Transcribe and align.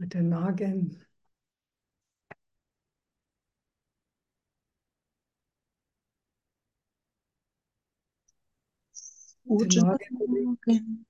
Guten 0.00 0.30
Morgen. 0.30 1.04
Guten. 9.44 9.84
Morgen. 9.84 11.06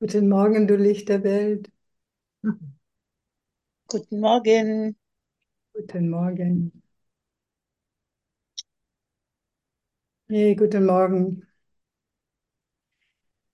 Guten 0.00 0.28
Morgen, 0.30 0.66
du 0.66 0.76
Licht 0.76 1.10
der 1.10 1.22
Welt. 1.24 1.70
Guten 3.86 4.20
Morgen. 4.20 4.96
Guten 5.74 6.08
Morgen. 6.08 6.82
Hey, 10.28 10.54
guten 10.54 10.86
Morgen. 10.86 11.46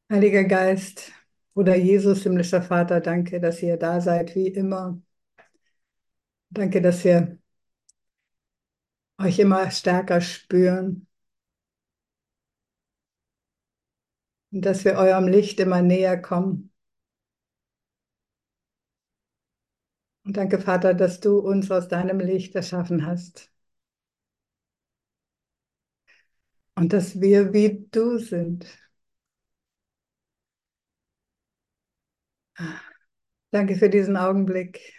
Heiliger 0.08 0.44
Geist, 0.44 1.10
Bruder 1.54 1.76
Jesus, 1.76 2.22
himmlischer 2.22 2.62
Vater, 2.62 3.00
danke, 3.00 3.40
dass 3.40 3.60
ihr 3.62 3.76
da 3.76 4.00
seid, 4.00 4.34
wie 4.36 4.46
immer. 4.48 5.00
Danke, 6.50 6.80
dass 6.80 7.04
wir 7.04 7.38
euch 9.18 9.38
immer 9.40 9.70
stärker 9.72 10.20
spüren 10.20 11.06
und 14.52 14.64
dass 14.64 14.84
wir 14.86 14.94
eurem 14.96 15.28
Licht 15.28 15.60
immer 15.60 15.82
näher 15.82 16.20
kommen. 16.20 16.70
Und 20.24 20.36
danke, 20.36 20.58
Vater, 20.58 20.92
dass 20.94 21.20
du 21.20 21.38
uns 21.38 21.70
aus 21.70 21.88
deinem 21.88 22.20
Licht 22.20 22.54
erschaffen 22.54 23.06
hast. 23.06 23.50
Und 26.76 26.92
dass 26.92 27.20
wir 27.20 27.52
wie 27.52 27.86
du 27.90 28.18
sind. 28.18 28.66
Danke 33.52 33.76
für 33.76 33.88
diesen 33.88 34.16
Augenblick, 34.18 34.92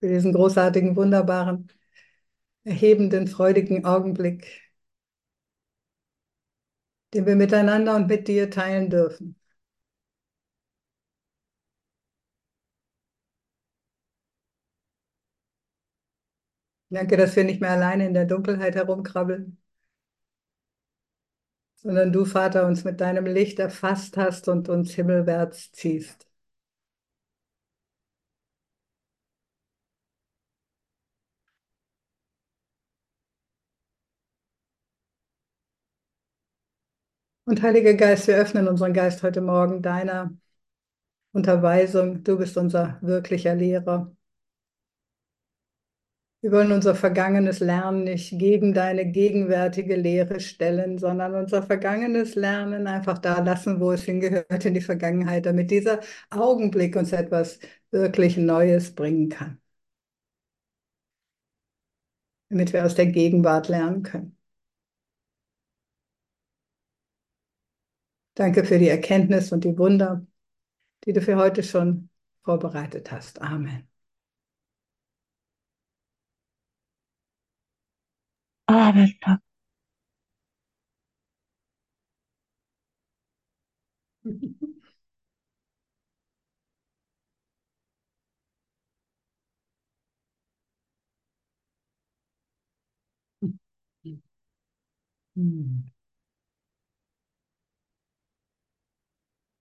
für 0.00 0.08
diesen 0.08 0.32
großartigen, 0.32 0.96
wunderbaren, 0.96 1.68
erhebenden, 2.64 3.28
freudigen 3.28 3.84
Augenblick, 3.86 4.46
den 7.14 7.26
wir 7.26 7.34
miteinander 7.34 7.96
und 7.96 8.06
mit 8.06 8.28
dir 8.28 8.48
teilen 8.48 8.90
dürfen. 8.90 9.34
Danke, 16.90 17.16
dass 17.16 17.36
wir 17.36 17.44
nicht 17.44 17.60
mehr 17.60 17.70
alleine 17.72 18.06
in 18.06 18.14
der 18.14 18.24
Dunkelheit 18.26 18.74
herumkrabbeln, 18.74 19.58
sondern 21.86 22.12
du, 22.12 22.26
Vater, 22.26 22.66
uns 22.66 22.84
mit 22.84 23.00
deinem 23.00 23.24
Licht 23.26 23.58
erfasst 23.60 24.16
hast 24.18 24.48
und 24.48 24.68
uns 24.68 24.92
himmelwärts 24.94 25.72
ziehst. 25.72 26.26
Und 37.44 37.62
Heiliger 37.62 37.94
Geist, 37.94 38.26
wir 38.28 38.36
öffnen 38.36 38.68
unseren 38.68 38.92
Geist 38.92 39.22
heute 39.24 39.40
Morgen 39.40 39.80
deiner 39.82 40.32
Unterweisung. 41.32 42.24
Du 42.24 42.38
bist 42.38 42.56
unser 42.56 42.98
wirklicher 43.02 43.54
Lehrer. 43.54 44.15
Wir 46.40 46.50
wollen 46.52 46.70
unser 46.72 46.94
vergangenes 46.94 47.60
Lernen 47.60 48.04
nicht 48.04 48.38
gegen 48.38 48.72
deine 48.74 49.04
gegenwärtige 49.10 49.96
Lehre 49.96 50.40
stellen, 50.40 50.96
sondern 50.98 51.34
unser 51.34 51.62
vergangenes 51.62 52.34
Lernen 52.36 52.86
einfach 52.86 53.18
da 53.18 53.40
lassen, 53.42 53.80
wo 53.80 53.92
es 53.92 54.04
hingehört 54.04 54.64
in 54.64 54.72
die 54.74 54.80
Vergangenheit, 54.80 55.44
damit 55.46 55.70
dieser 55.70 56.00
Augenblick 56.30 56.94
uns 56.96 57.12
etwas 57.12 57.58
wirklich 57.90 58.36
Neues 58.36 58.94
bringen 58.94 59.28
kann. 59.28 59.60
Damit 62.48 62.72
wir 62.72 62.84
aus 62.84 62.94
der 62.96 63.06
Gegenwart 63.06 63.68
lernen 63.68 64.02
können. 64.02 64.36
Danke 68.34 68.64
für 68.64 68.78
die 68.78 68.88
Erkenntnis 68.88 69.50
und 69.52 69.64
die 69.64 69.76
Wunder, 69.78 70.24
die 71.06 71.12
du 71.14 71.22
für 71.22 71.36
heute 71.36 71.62
schon 71.64 72.10
vorbereitet 72.44 73.10
hast. 73.12 73.40
Amen. 73.42 73.88
Amen. 78.68 79.14
Hm. 95.36 95.86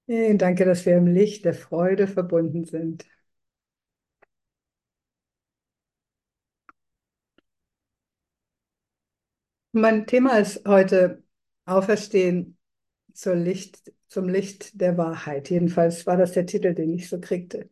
Hey, 0.07 0.35
danke, 0.37 0.65
dass 0.65 0.85
wir 0.87 0.97
im 0.97 1.05
Licht 1.07 1.45
der 1.45 1.53
Freude 1.53 2.07
verbunden 2.07 2.65
sind. 2.65 3.05
Mein 9.77 10.07
Thema 10.07 10.37
ist 10.37 10.65
heute 10.65 11.21
Auferstehen 11.65 12.57
Licht, 13.25 13.91
zum 14.07 14.29
Licht 14.29 14.79
der 14.79 14.97
Wahrheit. 14.97 15.49
Jedenfalls 15.49 16.07
war 16.07 16.15
das 16.15 16.31
der 16.31 16.45
Titel, 16.45 16.73
den 16.73 16.93
ich 16.93 17.09
so 17.09 17.19
kriegte. 17.19 17.69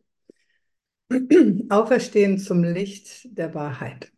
Auferstehen 1.70 2.38
zum 2.38 2.62
Licht 2.62 3.26
der 3.38 3.54
Wahrheit. 3.54 4.12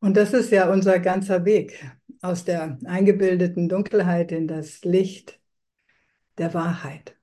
Und 0.00 0.16
das 0.16 0.32
ist 0.32 0.50
ja 0.52 0.72
unser 0.72 1.00
ganzer 1.00 1.44
Weg 1.44 1.84
aus 2.22 2.46
der 2.46 2.78
eingebildeten 2.86 3.68
Dunkelheit 3.68 4.32
in 4.32 4.48
das 4.48 4.84
Licht 4.84 5.38
der 6.38 6.54
Wahrheit. 6.54 7.14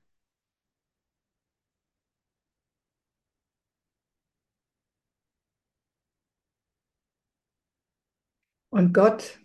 Und 8.72 8.92
Gott, 8.92 9.38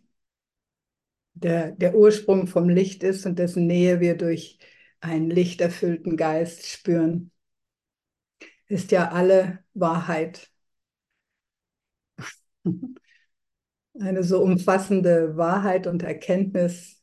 der 1.36 1.72
der 1.72 1.96
Ursprung 1.96 2.48
vom 2.48 2.68
Licht 2.70 3.02
ist 3.04 3.26
und 3.26 3.40
dessen 3.40 3.66
Nähe 3.68 4.00
wir 4.02 4.18
durch 4.18 4.60
einen 5.02 5.30
lichterfüllten 5.30 6.18
Geist 6.18 6.68
spüren, 6.68 7.32
ist 8.68 8.92
ja 8.92 9.10
alle 9.12 9.60
Wahrheit. 9.74 10.50
Eine 14.00 14.24
so 14.24 14.42
umfassende 14.42 15.36
Wahrheit 15.38 15.88
und 15.88 16.04
Erkenntnis, 16.04 17.02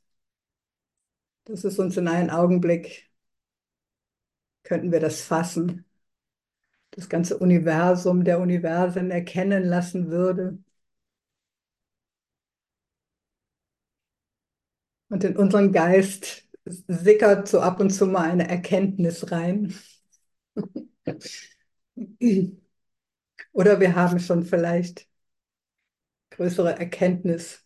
dass 1.45 1.65
es 1.65 1.79
uns 1.79 1.97
in 1.97 2.07
einen 2.09 2.29
Augenblick, 2.31 3.11
könnten 4.65 4.91
wir 4.93 4.99
das 5.01 5.21
fassen, 5.21 5.85
das 6.93 7.09
ganze 7.11 7.37
Universum 7.39 8.25
der 8.25 8.41
Universen 8.41 9.11
erkennen 9.11 9.65
lassen 9.65 10.11
würde. 10.11 10.64
Und 15.15 15.23
in 15.23 15.37
unseren 15.37 15.71
Geist 15.73 16.43
sickert 16.67 17.47
so 17.47 17.61
ab 17.61 17.79
und 17.79 17.91
zu 17.91 18.05
mal 18.07 18.29
eine 18.31 18.49
Erkenntnis 18.49 19.31
rein. 19.31 19.73
Oder 23.53 23.81
wir 23.81 23.95
haben 23.97 24.19
schon 24.21 24.45
vielleicht 24.45 25.09
größere 26.31 26.79
Erkenntnisphasen. 26.79 27.65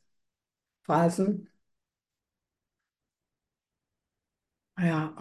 Ja. 4.79 5.15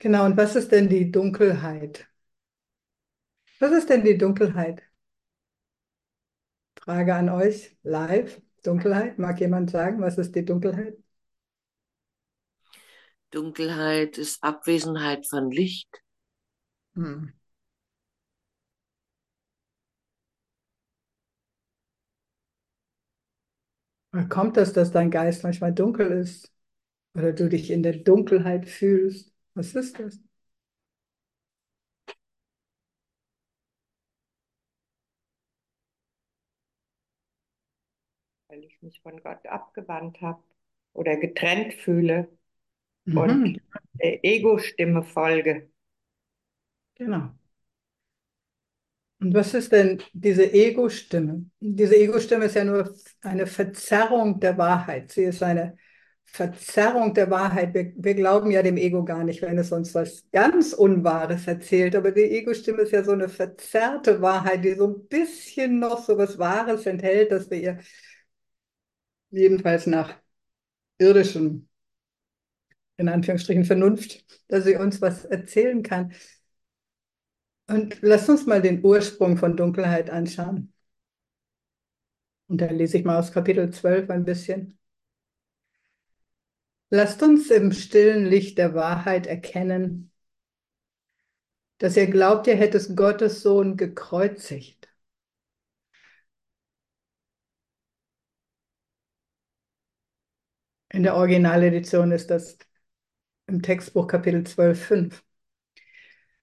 Genau, 0.00 0.24
und 0.24 0.36
was 0.36 0.56
ist 0.56 0.72
denn 0.72 0.88
die 0.88 1.10
Dunkelheit? 1.12 2.08
Was 3.60 3.70
ist 3.70 3.88
denn 3.90 4.02
die 4.02 4.18
Dunkelheit? 4.18 4.82
Frage 6.80 7.14
an 7.14 7.28
euch 7.28 7.76
live. 7.84 8.40
Dunkelheit, 8.62 9.18
mag 9.18 9.40
jemand 9.40 9.70
sagen, 9.70 10.00
was 10.00 10.18
ist 10.18 10.34
die 10.34 10.44
Dunkelheit? 10.44 10.96
Dunkelheit 13.32 14.18
ist 14.18 14.40
Abwesenheit 14.44 15.26
von 15.26 15.50
Licht. 15.50 15.88
Hm. 16.94 17.32
Woher 24.12 24.28
kommt 24.28 24.56
das, 24.56 24.72
dass 24.72 24.90
dein 24.92 25.10
Geist 25.10 25.42
manchmal 25.44 25.72
dunkel 25.74 26.10
ist? 26.12 26.52
Oder 27.14 27.32
du 27.32 27.48
dich 27.48 27.70
in 27.70 27.82
der 27.82 27.96
Dunkelheit 27.98 28.68
fühlst? 28.68 29.32
Was 29.54 29.74
ist 29.74 29.98
das? 30.00 30.20
Weil 38.50 38.64
ich 38.64 38.82
mich 38.82 39.00
von 39.02 39.20
Gott 39.22 39.46
abgewandt 39.46 40.20
habe 40.22 40.42
oder 40.94 41.16
getrennt 41.16 41.74
fühle 41.74 42.28
und 43.14 43.40
Mhm, 43.40 43.60
der 44.02 44.24
Ego-Stimme 44.24 45.02
folge. 45.04 45.70
genau. 46.94 47.34
Und 49.20 49.34
was 49.34 49.52
ist 49.54 49.72
denn 49.72 50.02
diese 50.14 50.50
Ego-Stimme? 50.52 51.44
Diese 51.60 51.94
Ego-Stimme 51.96 52.46
ist 52.46 52.54
ja 52.56 52.64
nur 52.64 52.94
eine 53.22 53.46
Verzerrung 53.46 54.40
der 54.40 54.56
Wahrheit. 54.56 55.12
Sie 55.12 55.24
ist 55.24 55.42
eine 55.42 55.76
Verzerrung 56.24 57.12
der 57.12 57.30
Wahrheit. 57.30 57.74
Wir, 57.74 57.92
wir 57.96 58.14
glauben 58.14 58.50
ja 58.50 58.62
dem 58.62 58.78
Ego 58.78 59.04
gar 59.04 59.24
nicht, 59.24 59.42
wenn 59.42 59.58
es 59.58 59.72
uns 59.72 59.94
was 59.94 60.24
ganz 60.32 60.72
Unwahres 60.72 61.46
erzählt. 61.46 61.96
Aber 61.96 62.12
die 62.12 62.22
Ego-Stimme 62.22 62.82
ist 62.82 62.92
ja 62.92 63.04
so 63.04 63.12
eine 63.12 63.28
verzerrte 63.28 64.22
Wahrheit, 64.22 64.64
die 64.64 64.72
so 64.74 64.86
ein 64.86 65.06
bisschen 65.08 65.78
noch 65.80 66.02
so 66.02 66.16
was 66.16 66.38
Wahres 66.38 66.86
enthält, 66.86 67.30
dass 67.30 67.50
wir 67.50 67.58
ihr 67.60 67.78
jedenfalls 69.30 69.86
nach 69.86 70.14
irdischem, 70.98 71.68
in 72.96 73.08
Anführungsstrichen 73.08 73.64
Vernunft, 73.64 74.24
dass 74.48 74.64
sie 74.64 74.76
uns 74.76 75.00
was 75.00 75.24
erzählen 75.24 75.82
kann. 75.82 76.12
Und 77.66 77.98
lass 78.02 78.28
uns 78.28 78.46
mal 78.46 78.60
den 78.60 78.84
Ursprung 78.84 79.36
von 79.36 79.56
Dunkelheit 79.56 80.10
anschauen. 80.10 80.72
Und 82.48 82.60
da 82.60 82.66
lese 82.66 82.98
ich 82.98 83.04
mal 83.04 83.18
aus 83.18 83.32
Kapitel 83.32 83.70
12 83.72 84.10
ein 84.10 84.24
bisschen. 84.24 84.78
Lasst 86.90 87.22
uns 87.22 87.50
im 87.50 87.70
stillen 87.70 88.26
Licht 88.26 88.58
der 88.58 88.74
Wahrheit 88.74 89.28
erkennen, 89.28 90.10
dass 91.78 91.96
ihr 91.96 92.08
glaubt, 92.08 92.48
ihr 92.48 92.56
hättet 92.56 92.96
Gottes 92.96 93.42
Sohn 93.42 93.76
gekreuzigt. 93.76 94.79
In 100.92 101.04
der 101.04 101.14
Originaledition 101.14 102.12
ist 102.12 102.30
das 102.30 102.58
im 103.46 103.62
Textbuch 103.62 104.06
Kapitel 104.06 104.44
12, 104.44 104.84
5. 104.84 105.24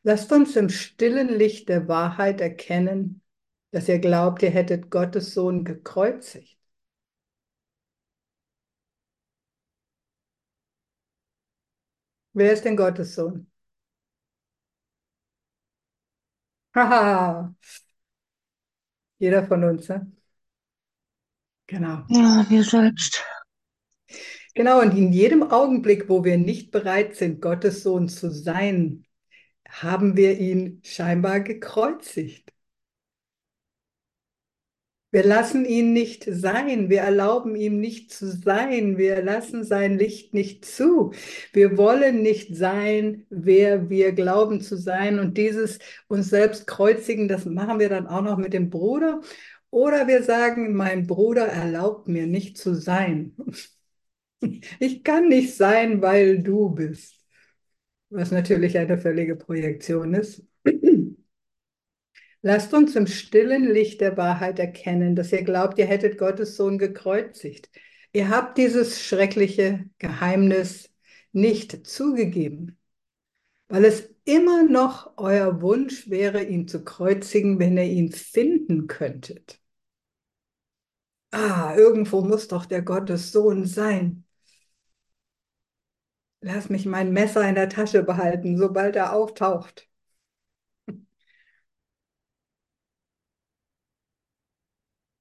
Lasst 0.03 0.31
uns 0.31 0.55
im 0.55 0.69
stillen 0.69 1.29
Licht 1.29 1.69
der 1.69 1.87
Wahrheit 1.87 2.39
erkennen, 2.39 3.21
dass 3.71 3.89
ihr 3.89 3.99
glaubt, 3.99 4.41
ihr 4.43 4.49
hättet 4.51 4.89
Gottes 4.89 5.33
Sohn 5.33 5.65
gekreuzigt. 5.65 6.57
Wer 12.33 12.53
ist 12.53 12.63
denn 12.63 12.77
Gottes 12.77 13.15
Sohn? 13.15 13.51
Haha, 16.75 17.53
jeder 19.19 19.45
von 19.45 19.63
uns, 19.63 19.89
ne? 19.89 20.11
Genau. 21.67 22.05
Ja, 22.07 22.45
wir 22.49 22.63
selbst. 22.63 23.23
Genau, 24.57 24.81
und 24.81 24.97
in 24.97 25.13
jedem 25.13 25.43
Augenblick, 25.43 26.09
wo 26.09 26.23
wir 26.23 26.37
nicht 26.39 26.71
bereit 26.71 27.15
sind, 27.15 27.41
Gottes 27.41 27.83
Sohn 27.83 28.09
zu 28.09 28.31
sein, 28.31 29.05
haben 29.69 30.17
wir 30.17 30.39
ihn 30.39 30.81
scheinbar 30.83 31.41
gekreuzigt. 31.41 32.51
Wir 35.11 35.23
lassen 35.23 35.63
ihn 35.65 35.93
nicht 35.93 36.25
sein, 36.27 36.89
wir 36.89 37.01
erlauben 37.01 37.55
ihm 37.55 37.79
nicht 37.79 38.11
zu 38.11 38.27
sein, 38.31 38.97
wir 38.97 39.21
lassen 39.23 39.63
sein 39.63 39.97
Licht 39.97 40.33
nicht 40.33 40.65
zu. 40.65 41.13
Wir 41.53 41.77
wollen 41.77 42.21
nicht 42.23 42.55
sein, 42.55 43.25
wer 43.29 43.89
wir 43.89 44.11
glauben 44.13 44.59
zu 44.61 44.75
sein. 44.77 45.19
Und 45.19 45.37
dieses 45.37 45.79
uns 46.07 46.29
selbst 46.29 46.67
kreuzigen, 46.67 47.27
das 47.27 47.45
machen 47.45 47.79
wir 47.79 47.89
dann 47.89 48.07
auch 48.07 48.21
noch 48.23 48.37
mit 48.37 48.53
dem 48.53 48.69
Bruder. 48.71 49.21
Oder 49.69 50.07
wir 50.07 50.23
sagen, 50.23 50.75
mein 50.75 51.07
Bruder 51.07 51.45
erlaubt 51.47 52.07
mir 52.07 52.27
nicht 52.27 52.57
zu 52.57 52.73
sein. 52.75 53.35
Ich 54.79 55.03
kann 55.03 55.27
nicht 55.27 55.55
sein, 55.55 56.01
weil 56.01 56.41
du 56.41 56.69
bist. 56.69 57.25
Was 58.09 58.31
natürlich 58.31 58.77
eine 58.77 58.97
völlige 58.97 59.35
Projektion 59.35 60.13
ist. 60.13 60.43
Lasst 62.41 62.73
uns 62.73 62.95
im 62.95 63.07
stillen 63.07 63.65
Licht 63.65 63.99
der 63.99 64.15
Wahrheit 64.15 64.59
erkennen, 64.59 65.15
dass 65.15 65.33
ihr 65.33 65.43
glaubt, 65.43 65.77
ihr 65.79 65.85
hättet 65.85 66.17
Gottes 66.17 66.55
Sohn 66.55 66.77
gekreuzigt. 66.77 67.69
Ihr 68.13 68.29
habt 68.29 68.57
dieses 68.57 69.01
schreckliche 69.01 69.89
Geheimnis 69.97 70.89
nicht 71.33 71.85
zugegeben, 71.85 72.77
weil 73.67 73.85
es 73.85 74.09
immer 74.23 74.63
noch 74.63 75.13
euer 75.17 75.61
Wunsch 75.61 76.09
wäre, 76.09 76.43
ihn 76.43 76.67
zu 76.67 76.83
kreuzigen, 76.83 77.59
wenn 77.59 77.77
ihr 77.77 77.83
ihn 77.83 78.11
finden 78.11 78.87
könntet. 78.87 79.59
Ah, 81.31 81.73
irgendwo 81.77 82.21
muss 82.21 82.47
doch 82.47 82.65
der 82.65 82.81
Gottes 82.81 83.31
Sohn 83.31 83.65
sein. 83.65 84.25
Lass 86.41 86.69
mich 86.69 86.85
mein 86.87 87.13
Messer 87.13 87.47
in 87.47 87.53
der 87.53 87.69
Tasche 87.69 88.01
behalten, 88.01 88.57
sobald 88.57 88.95
er 88.95 89.13
auftaucht. 89.13 89.87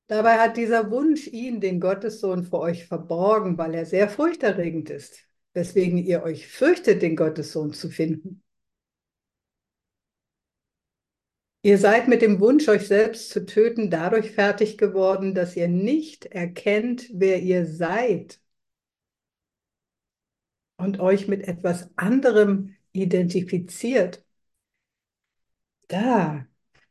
Dabei 0.09 0.39
hat 0.39 0.57
dieser 0.57 0.91
Wunsch 0.91 1.27
ihn, 1.29 1.61
den 1.61 1.81
Gottessohn, 1.81 2.45
vor 2.45 2.61
euch 2.61 2.87
verborgen, 2.87 3.57
weil 3.59 3.75
er 3.75 3.87
sehr 3.87 4.09
furchterregend 4.09 4.91
ist, 4.91 5.19
weswegen 5.53 5.99
ihr 5.99 6.23
euch 6.23 6.47
fürchtet, 6.49 7.03
den 7.03 7.15
Gottessohn 7.17 7.73
zu 7.73 7.89
finden. 7.89 8.43
Ihr 11.63 11.79
seid 11.79 12.07
mit 12.09 12.23
dem 12.23 12.41
Wunsch, 12.41 12.69
euch 12.69 12.87
selbst 12.87 13.29
zu 13.31 13.45
töten, 13.45 13.91
dadurch 13.91 14.31
fertig 14.31 14.79
geworden, 14.79 15.35
dass 15.35 15.57
ihr 15.57 15.69
nicht 15.69 16.27
erkennt, 16.27 17.09
wer 17.13 17.43
ihr 17.43 17.67
seid 17.67 18.41
und 20.77 21.01
euch 21.01 21.29
mit 21.29 21.47
etwas 21.49 21.91
anderem 21.97 22.75
identifiziert. 22.93 24.25
Da, 25.89 26.47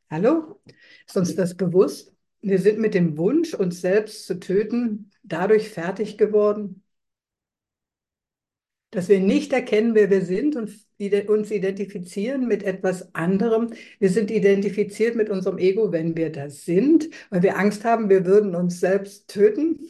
hallo? 0.09 0.61
Ist 1.07 1.17
uns 1.17 1.35
das 1.35 1.55
bewusst? 1.55 2.13
Wir 2.41 2.59
sind 2.59 2.79
mit 2.79 2.93
dem 2.93 3.17
Wunsch, 3.17 3.53
uns 3.53 3.81
selbst 3.81 4.25
zu 4.27 4.39
töten, 4.39 5.11
dadurch 5.23 5.69
fertig 5.69 6.17
geworden, 6.17 6.83
dass 8.91 9.09
wir 9.09 9.19
nicht 9.19 9.51
erkennen, 9.51 9.93
wer 9.93 10.09
wir 10.09 10.23
sind 10.23 10.55
und 10.55 10.71
uns 11.27 11.51
identifizieren 11.51 12.47
mit 12.47 12.63
etwas 12.63 13.13
anderem. 13.13 13.73
Wir 13.99 14.09
sind 14.09 14.31
identifiziert 14.31 15.15
mit 15.15 15.29
unserem 15.29 15.57
Ego, 15.57 15.91
wenn 15.91 16.15
wir 16.15 16.31
das 16.31 16.63
sind, 16.63 17.09
weil 17.29 17.43
wir 17.43 17.57
Angst 17.57 17.83
haben, 17.83 18.09
wir 18.09 18.25
würden 18.25 18.55
uns 18.55 18.79
selbst 18.79 19.27
töten. 19.27 19.89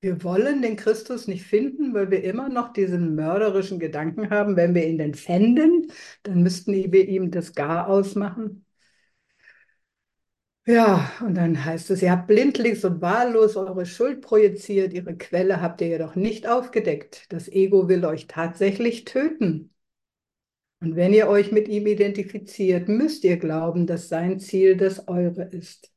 Wir 0.00 0.22
wollen 0.24 0.62
den 0.62 0.76
Christus 0.76 1.26
nicht 1.28 1.44
finden, 1.44 1.92
weil 1.94 2.10
wir 2.10 2.24
immer 2.24 2.48
noch 2.48 2.72
diesen 2.72 3.14
mörderischen 3.14 3.78
Gedanken 3.78 4.30
haben, 4.30 4.56
wenn 4.56 4.74
wir 4.74 4.86
ihn 4.86 4.98
denn 4.98 5.14
fänden, 5.14 5.92
dann 6.22 6.42
müssten 6.42 6.72
wir 6.72 7.08
ihm 7.08 7.30
das 7.30 7.54
Gar 7.54 7.88
ausmachen. 7.88 8.64
Ja, 10.66 11.10
und 11.20 11.34
dann 11.34 11.64
heißt 11.64 11.90
es, 11.90 12.00
ihr 12.02 12.10
habt 12.12 12.26
blindlings 12.28 12.84
und 12.84 13.00
wahllos 13.02 13.56
eure 13.56 13.84
Schuld 13.86 14.20
projiziert, 14.22 14.92
ihre 14.94 15.16
Quelle 15.16 15.60
habt 15.60 15.80
ihr 15.80 15.88
jedoch 15.88 16.14
nicht 16.14 16.46
aufgedeckt. 16.46 17.26
Das 17.32 17.48
Ego 17.48 17.88
will 17.88 18.04
euch 18.04 18.26
tatsächlich 18.26 19.04
töten. 19.04 19.70
Und 20.80 20.96
wenn 20.96 21.12
ihr 21.14 21.28
euch 21.28 21.52
mit 21.52 21.68
ihm 21.68 21.86
identifiziert, 21.86 22.88
müsst 22.88 23.24
ihr 23.24 23.36
glauben, 23.38 23.86
dass 23.86 24.08
sein 24.08 24.38
Ziel 24.38 24.76
das 24.76 25.08
eure 25.08 25.44
ist. 25.44 25.90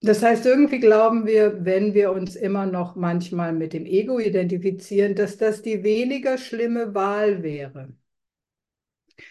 Das 0.00 0.22
heißt, 0.22 0.44
irgendwie 0.46 0.80
glauben 0.80 1.24
wir, 1.26 1.64
wenn 1.64 1.94
wir 1.94 2.10
uns 2.12 2.34
immer 2.36 2.66
noch 2.66 2.94
manchmal 2.96 3.52
mit 3.52 3.72
dem 3.72 3.86
Ego 3.86 4.18
identifizieren, 4.18 5.14
dass 5.14 5.36
das 5.38 5.62
die 5.62 5.82
weniger 5.84 6.36
schlimme 6.38 6.94
Wahl 6.94 7.42
wäre. 7.44 7.92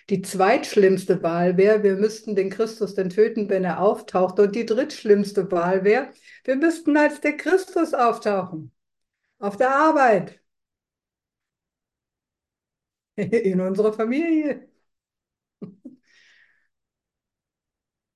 Die 0.10 0.22
zweitschlimmste 0.22 1.22
Wahl 1.24 1.56
wäre, 1.58 1.84
wir 1.84 1.96
müssten 1.96 2.36
den 2.36 2.50
Christus 2.50 2.96
dann 2.96 3.10
töten, 3.10 3.50
wenn 3.50 3.64
er 3.64 3.80
auftaucht. 3.82 4.40
Und 4.40 4.56
die 4.56 4.66
drittschlimmste 4.66 5.50
Wahl 5.52 5.84
wäre, 5.84 6.10
wir 6.44 6.56
müssten 6.56 6.98
als 6.98 7.22
der 7.22 7.38
Christus 7.38 7.94
auftauchen. 7.94 8.72
Auf 9.40 9.58
der 9.58 9.72
Arbeit. 9.76 10.42
In 13.18 13.62
unserer 13.62 13.94
Familie. 13.94 14.68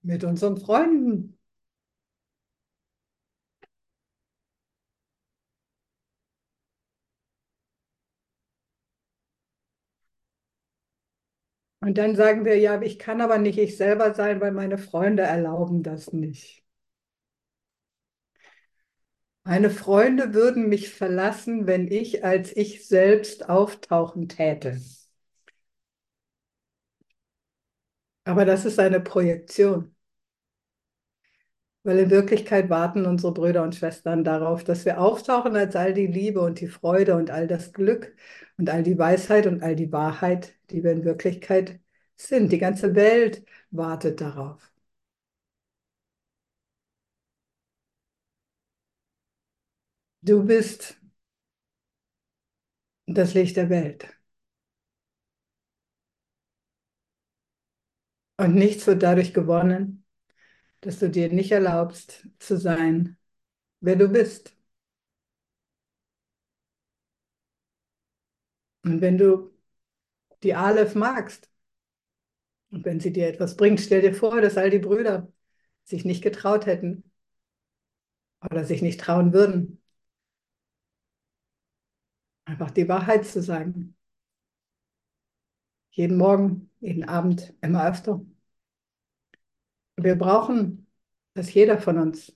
Mit 0.03 0.23
unseren 0.23 0.57
Freunden. 0.57 1.39
Und 11.81 11.97
dann 11.97 12.15
sagen 12.15 12.45
wir, 12.45 12.57
ja, 12.57 12.81
ich 12.81 12.97
kann 12.99 13.19
aber 13.21 13.37
nicht 13.37 13.57
ich 13.59 13.75
selber 13.77 14.13
sein, 14.13 14.39
weil 14.41 14.51
meine 14.53 14.77
Freunde 14.77 15.23
erlauben 15.23 15.83
das 15.83 16.13
nicht. 16.13 16.63
Meine 19.43 19.69
Freunde 19.69 20.33
würden 20.33 20.67
mich 20.67 20.89
verlassen, 20.89 21.67
wenn 21.67 21.87
ich 21.91 22.25
als 22.25 22.57
ich 22.57 22.87
selbst 22.87 23.49
auftauchen 23.49 24.27
täte. 24.27 24.81
Aber 28.23 28.45
das 28.45 28.65
ist 28.65 28.79
eine 28.79 28.99
Projektion. 28.99 29.95
Weil 31.83 31.99
in 31.99 32.09
Wirklichkeit 32.11 32.69
warten 32.69 33.05
unsere 33.05 33.33
Brüder 33.33 33.63
und 33.63 33.75
Schwestern 33.75 34.23
darauf, 34.23 34.63
dass 34.63 34.85
wir 34.85 34.99
auftauchen 35.01 35.55
als 35.55 35.75
all 35.75 35.93
die 35.93 36.05
Liebe 36.07 36.39
und 36.41 36.59
die 36.59 36.67
Freude 36.67 37.15
und 37.15 37.31
all 37.31 37.47
das 37.47 37.73
Glück 37.73 38.15
und 38.57 38.69
all 38.69 38.83
die 38.83 38.97
Weisheit 38.99 39.47
und 39.47 39.63
all 39.63 39.75
die 39.75 39.91
Wahrheit, 39.91 40.53
die 40.69 40.83
wir 40.83 40.91
in 40.91 41.03
Wirklichkeit 41.05 41.79
sind. 42.15 42.51
Die 42.51 42.59
ganze 42.59 42.93
Welt 42.95 43.43
wartet 43.71 44.21
darauf. 44.21 44.71
Du 50.23 50.41
bist 50.43 50.97
das 53.05 53.33
Licht 53.35 53.57
der 53.57 53.69
Welt. 53.69 54.07
Und 58.37 58.55
nichts 58.55 58.87
wird 58.87 59.03
dadurch 59.03 59.33
gewonnen, 59.33 60.00
dass 60.81 60.99
du 60.99 61.09
dir 61.09 61.29
nicht 61.31 61.51
erlaubst 61.51 62.27
zu 62.39 62.57
sein, 62.57 63.17
wer 63.81 63.95
du 63.97 64.09
bist. 64.09 64.55
Und 68.83 69.01
wenn 69.01 69.17
du 69.17 69.51
die 70.43 70.55
Aleph 70.55 70.95
magst 70.95 71.49
und 72.71 72.85
wenn 72.85 72.99
sie 72.99 73.11
dir 73.13 73.27
etwas 73.27 73.55
bringt, 73.57 73.79
stell 73.81 74.01
dir 74.01 74.13
vor, 74.13 74.41
dass 74.41 74.57
all 74.57 74.69
die 74.69 74.79
Brüder 74.79 75.31
sich 75.83 76.05
nicht 76.05 76.23
getraut 76.23 76.65
hätten 76.65 77.03
oder 78.49 78.65
sich 78.65 78.81
nicht 78.83 78.99
trauen 78.99 79.33
würden, 79.33 79.81
einfach 82.45 82.69
die 82.71 82.87
Wahrheit 82.87 83.25
zu 83.25 83.41
sagen. 83.41 83.95
Jeden 85.91 86.17
Morgen, 86.17 86.69
jeden 86.81 87.05
Abend, 87.05 87.53
immer 87.61 87.87
öfter. 87.87 88.19
Wir 90.03 90.15
brauchen, 90.15 90.87
dass 91.33 91.53
jeder 91.53 91.79
von 91.79 91.97
uns 91.97 92.35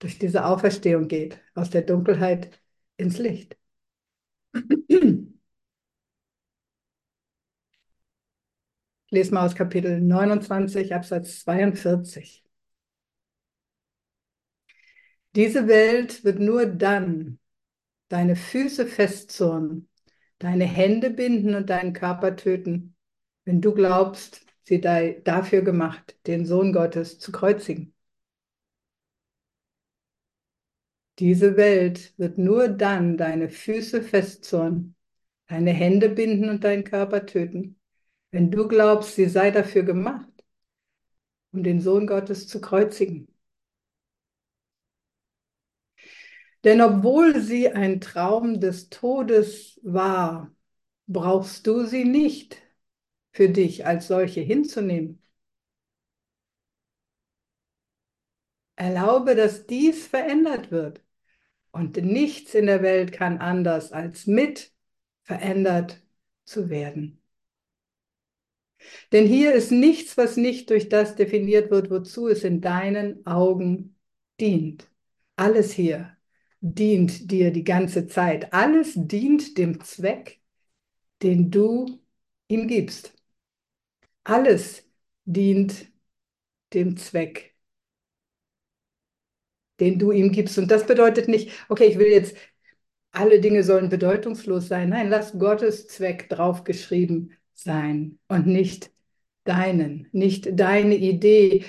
durch 0.00 0.18
diese 0.18 0.44
Auferstehung 0.46 1.08
geht, 1.08 1.40
aus 1.54 1.70
der 1.70 1.82
Dunkelheit 1.82 2.60
ins 2.96 3.18
Licht. 3.18 3.56
Ich 9.06 9.12
lese 9.12 9.34
mal 9.34 9.44
aus 9.46 9.54
Kapitel 9.54 10.00
29, 10.00 10.94
Absatz 10.94 11.40
42. 11.40 12.44
Diese 15.36 15.68
Welt 15.68 16.24
wird 16.24 16.38
nur 16.40 16.66
dann 16.66 17.38
deine 18.08 18.36
Füße 18.36 18.86
festzurren, 18.86 19.88
deine 20.38 20.64
Hände 20.64 21.10
binden 21.10 21.54
und 21.54 21.70
deinen 21.70 21.92
Körper 21.92 22.36
töten, 22.36 22.96
wenn 23.44 23.60
du 23.60 23.74
glaubst, 23.74 24.46
sie 24.64 24.80
dafür 24.80 25.62
gemacht, 25.62 26.16
den 26.26 26.46
Sohn 26.46 26.72
Gottes 26.72 27.18
zu 27.18 27.32
kreuzigen. 27.32 27.94
Diese 31.20 31.56
Welt 31.56 32.14
wird 32.18 32.36
nur 32.38 32.66
dann 32.68 33.16
deine 33.16 33.48
Füße 33.48 34.02
festzurren, 34.02 34.96
deine 35.48 35.70
Hände 35.72 36.08
binden 36.08 36.48
und 36.48 36.64
deinen 36.64 36.82
Körper 36.84 37.26
töten, 37.26 37.78
wenn 38.32 38.50
du 38.50 38.68
glaubst, 38.68 39.14
sie 39.16 39.26
sei 39.28 39.50
dafür 39.52 39.82
gemacht, 39.84 40.28
um 41.52 41.62
den 41.62 41.80
Sohn 41.80 42.06
Gottes 42.08 42.48
zu 42.48 42.60
kreuzigen. 42.60 43.28
Denn 46.64 46.80
obwohl 46.80 47.40
sie 47.40 47.68
ein 47.70 48.00
Traum 48.00 48.60
des 48.60 48.88
Todes 48.90 49.80
war, 49.82 50.54
brauchst 51.06 51.66
du 51.66 51.84
sie 51.86 52.04
nicht 52.04 52.62
für 53.32 53.48
dich 53.48 53.86
als 53.86 54.08
solche 54.08 54.40
hinzunehmen. 54.40 55.22
Erlaube, 58.76 59.34
dass 59.34 59.66
dies 59.66 60.06
verändert 60.06 60.70
wird. 60.70 61.02
Und 61.70 61.96
nichts 61.98 62.54
in 62.54 62.66
der 62.66 62.82
Welt 62.82 63.12
kann 63.12 63.38
anders 63.38 63.92
als 63.92 64.26
mit 64.26 64.72
verändert 65.22 66.02
zu 66.44 66.68
werden. 66.70 67.22
Denn 69.12 69.26
hier 69.26 69.52
ist 69.52 69.70
nichts, 69.70 70.16
was 70.16 70.36
nicht 70.36 70.70
durch 70.70 70.88
das 70.88 71.14
definiert 71.16 71.70
wird, 71.70 71.90
wozu 71.90 72.28
es 72.28 72.44
in 72.44 72.60
deinen 72.60 73.26
Augen 73.26 73.96
dient. 74.40 74.88
Alles 75.36 75.72
hier 75.72 76.16
dient 76.60 77.30
dir 77.30 77.52
die 77.52 77.64
ganze 77.64 78.06
Zeit. 78.06 78.52
Alles 78.52 78.92
dient 78.96 79.58
dem 79.58 79.80
Zweck, 79.82 80.40
den 81.22 81.50
du 81.50 82.00
ihm 82.48 82.68
gibst. 82.68 83.14
Alles 84.30 84.84
dient 85.24 85.90
dem 86.72 86.96
Zweck, 86.96 87.56
den 89.80 89.98
du 89.98 90.12
ihm 90.12 90.30
gibst. 90.30 90.56
Und 90.56 90.70
das 90.70 90.86
bedeutet 90.86 91.26
nicht, 91.26 91.50
okay, 91.68 91.86
ich 91.86 91.98
will 91.98 92.06
jetzt, 92.06 92.36
alle 93.10 93.40
Dinge 93.40 93.64
sollen 93.64 93.88
bedeutungslos 93.88 94.68
sein. 94.68 94.90
Nein, 94.90 95.10
lass 95.10 95.36
Gottes 95.36 95.88
Zweck 95.88 96.28
draufgeschrieben 96.28 97.32
sein 97.54 98.20
und 98.28 98.46
nicht 98.46 98.92
deinen, 99.42 100.08
nicht 100.12 100.60
deine 100.60 100.94
Idee, 100.94 101.64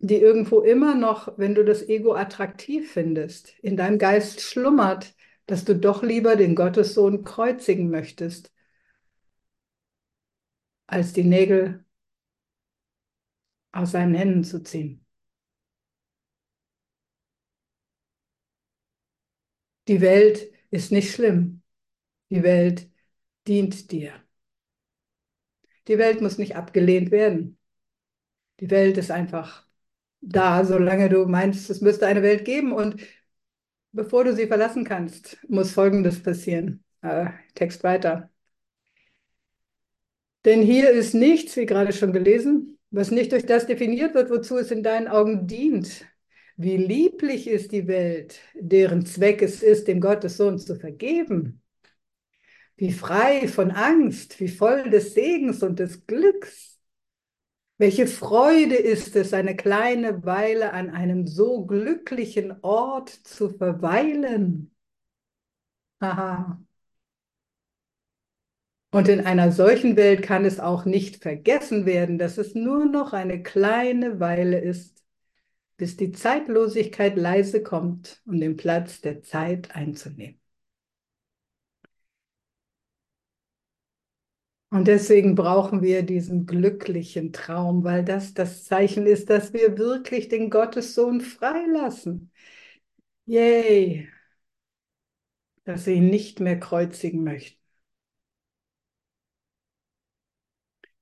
die 0.00 0.16
irgendwo 0.16 0.62
immer 0.62 0.96
noch, 0.96 1.38
wenn 1.38 1.54
du 1.54 1.64
das 1.64 1.88
Ego 1.88 2.14
attraktiv 2.14 2.90
findest, 2.90 3.54
in 3.62 3.76
deinem 3.76 3.98
Geist 3.98 4.40
schlummert, 4.40 5.14
dass 5.46 5.64
du 5.64 5.76
doch 5.76 6.02
lieber 6.02 6.34
den 6.34 6.56
Gottessohn 6.56 7.22
kreuzigen 7.22 7.90
möchtest, 7.90 8.50
als 10.90 11.12
die 11.12 11.24
Nägel 11.24 11.84
aus 13.72 13.90
seinen 13.92 14.14
Händen 14.14 14.44
zu 14.44 14.62
ziehen. 14.62 15.04
Die 19.88 20.00
Welt 20.00 20.50
ist 20.70 20.90
nicht 20.92 21.12
schlimm. 21.14 21.62
Die 22.30 22.42
Welt 22.44 22.90
dient 23.48 23.90
dir. 23.92 24.14
Die 25.88 25.98
Welt 25.98 26.20
muss 26.22 26.38
nicht 26.38 26.56
abgelehnt 26.56 27.10
werden. 27.10 27.58
Die 28.60 28.70
Welt 28.70 28.96
ist 28.98 29.10
einfach 29.10 29.66
da, 30.20 30.64
solange 30.64 31.08
du 31.08 31.26
meinst, 31.26 31.70
es 31.70 31.80
müsste 31.80 32.06
eine 32.06 32.22
Welt 32.22 32.44
geben. 32.44 32.72
Und 32.72 33.02
bevor 33.92 34.24
du 34.24 34.34
sie 34.34 34.46
verlassen 34.48 34.84
kannst, 34.84 35.38
muss 35.48 35.72
Folgendes 35.72 36.22
passieren. 36.22 36.84
Äh, 37.02 37.30
Text 37.54 37.84
weiter. 37.84 38.30
Denn 40.44 40.62
hier 40.62 40.90
ist 40.90 41.14
nichts, 41.14 41.56
wie 41.56 41.66
gerade 41.66 41.92
schon 41.92 42.12
gelesen, 42.12 42.78
was 42.90 43.10
nicht 43.10 43.32
durch 43.32 43.46
das 43.46 43.66
definiert 43.66 44.14
wird, 44.14 44.30
wozu 44.30 44.56
es 44.58 44.70
in 44.70 44.82
deinen 44.82 45.08
Augen 45.08 45.46
dient. 45.46 46.06
Wie 46.56 46.76
lieblich 46.76 47.48
ist 47.48 47.72
die 47.72 47.86
Welt, 47.86 48.40
deren 48.54 49.06
Zweck 49.06 49.42
es 49.42 49.62
ist, 49.62 49.88
dem 49.88 50.00
Gottessohn 50.00 50.58
zu 50.58 50.76
vergeben. 50.76 51.62
Wie 52.76 52.92
frei 52.92 53.48
von 53.48 53.70
Angst, 53.70 54.40
wie 54.40 54.48
voll 54.48 54.88
des 54.90 55.14
Segens 55.14 55.62
und 55.62 55.78
des 55.78 56.06
Glücks. 56.06 56.78
Welche 57.76 58.06
Freude 58.06 58.74
ist 58.74 59.16
es, 59.16 59.32
eine 59.32 59.56
kleine 59.56 60.24
Weile 60.24 60.72
an 60.72 60.90
einem 60.90 61.26
so 61.26 61.64
glücklichen 61.64 62.56
Ort 62.62 63.08
zu 63.08 63.48
verweilen. 63.50 64.74
Aha. 66.00 66.60
Und 68.92 69.08
in 69.08 69.20
einer 69.20 69.52
solchen 69.52 69.96
Welt 69.96 70.22
kann 70.22 70.44
es 70.44 70.58
auch 70.58 70.84
nicht 70.84 71.22
vergessen 71.22 71.86
werden, 71.86 72.18
dass 72.18 72.38
es 72.38 72.54
nur 72.54 72.86
noch 72.86 73.12
eine 73.12 73.42
kleine 73.42 74.18
Weile 74.18 74.58
ist, 74.60 75.04
bis 75.76 75.96
die 75.96 76.12
Zeitlosigkeit 76.12 77.16
leise 77.16 77.62
kommt, 77.62 78.20
um 78.26 78.40
den 78.40 78.56
Platz 78.56 79.00
der 79.00 79.22
Zeit 79.22 79.74
einzunehmen. 79.76 80.40
Und 84.72 84.86
deswegen 84.86 85.34
brauchen 85.34 85.82
wir 85.82 86.02
diesen 86.04 86.46
glücklichen 86.46 87.32
Traum, 87.32 87.82
weil 87.82 88.04
das 88.04 88.34
das 88.34 88.64
Zeichen 88.64 89.06
ist, 89.06 89.28
dass 89.28 89.52
wir 89.52 89.78
wirklich 89.78 90.28
den 90.28 90.48
Gottessohn 90.50 91.20
freilassen. 91.20 92.30
Yay! 93.26 94.08
Dass 95.64 95.84
sie 95.84 95.94
ihn 95.94 96.10
nicht 96.10 96.40
mehr 96.40 96.60
kreuzigen 96.60 97.24
möchten. 97.24 97.59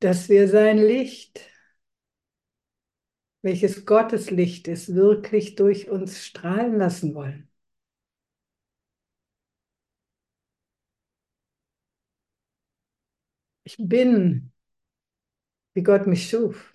Dass 0.01 0.29
wir 0.29 0.49
sein 0.49 0.79
Licht, 0.79 1.41
welches 3.43 3.85
Gottes 3.85 4.31
Licht 4.31 4.69
ist, 4.69 4.95
wirklich 4.95 5.57
durch 5.57 5.91
uns 5.91 6.25
strahlen 6.25 6.79
lassen 6.79 7.15
wollen. 7.17 7.49
Ich 13.65 13.77
bin, 13.79 14.51
wie 15.75 15.83
Gott 15.83 16.07
mich 16.07 16.29
schuf. 16.29 16.75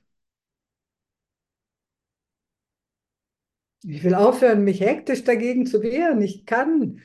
Ich 3.86 4.04
will 4.04 4.14
aufhören, 4.16 4.64
mich 4.66 4.80
hektisch 4.82 5.24
dagegen 5.24 5.66
zu 5.66 5.82
wehren. 5.82 6.22
Ich 6.22 6.46
kann 6.46 7.02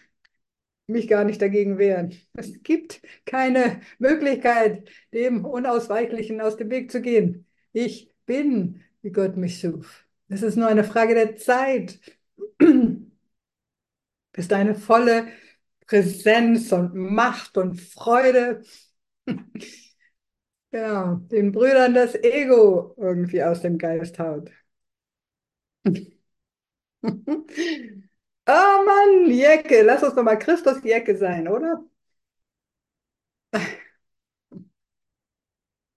mich 0.88 1.08
gar 1.08 1.24
nicht 1.24 1.40
dagegen 1.42 1.78
wehren. 1.78 2.14
Es 2.34 2.62
gibt 2.62 3.00
keine 3.26 3.80
Möglichkeit, 3.98 4.88
dem 5.12 5.44
Unausweichlichen 5.44 6.40
aus 6.40 6.56
dem 6.56 6.70
Weg 6.70 6.90
zu 6.90 7.00
gehen. 7.02 7.46
Ich 7.72 8.10
bin, 8.26 8.82
wie 9.02 9.10
Gott 9.12 9.36
mich 9.36 9.60
schuf. 9.60 10.04
Es 10.28 10.42
ist 10.42 10.56
nur 10.56 10.68
eine 10.68 10.84
Frage 10.84 11.14
der 11.14 11.36
Zeit, 11.36 12.00
bis 14.32 14.48
deine 14.48 14.74
volle 14.74 15.28
Präsenz 15.86 16.72
und 16.72 16.94
Macht 16.94 17.56
und 17.58 17.80
Freude 17.80 18.62
genau, 20.70 21.16
den 21.30 21.52
Brüdern 21.52 21.92
das 21.94 22.14
Ego 22.14 22.94
irgendwie 22.96 23.42
aus 23.42 23.60
dem 23.62 23.76
Geist 23.78 24.18
haut. 24.18 24.50
Oh 28.48 28.82
Mann, 28.84 29.30
Jecke, 29.30 29.82
lass 29.82 30.02
uns 30.02 30.14
doch 30.16 30.22
mal 30.24 30.36
Christus 30.38 30.82
Jecke 30.82 31.16
sein, 31.16 31.46
oder? 31.48 31.84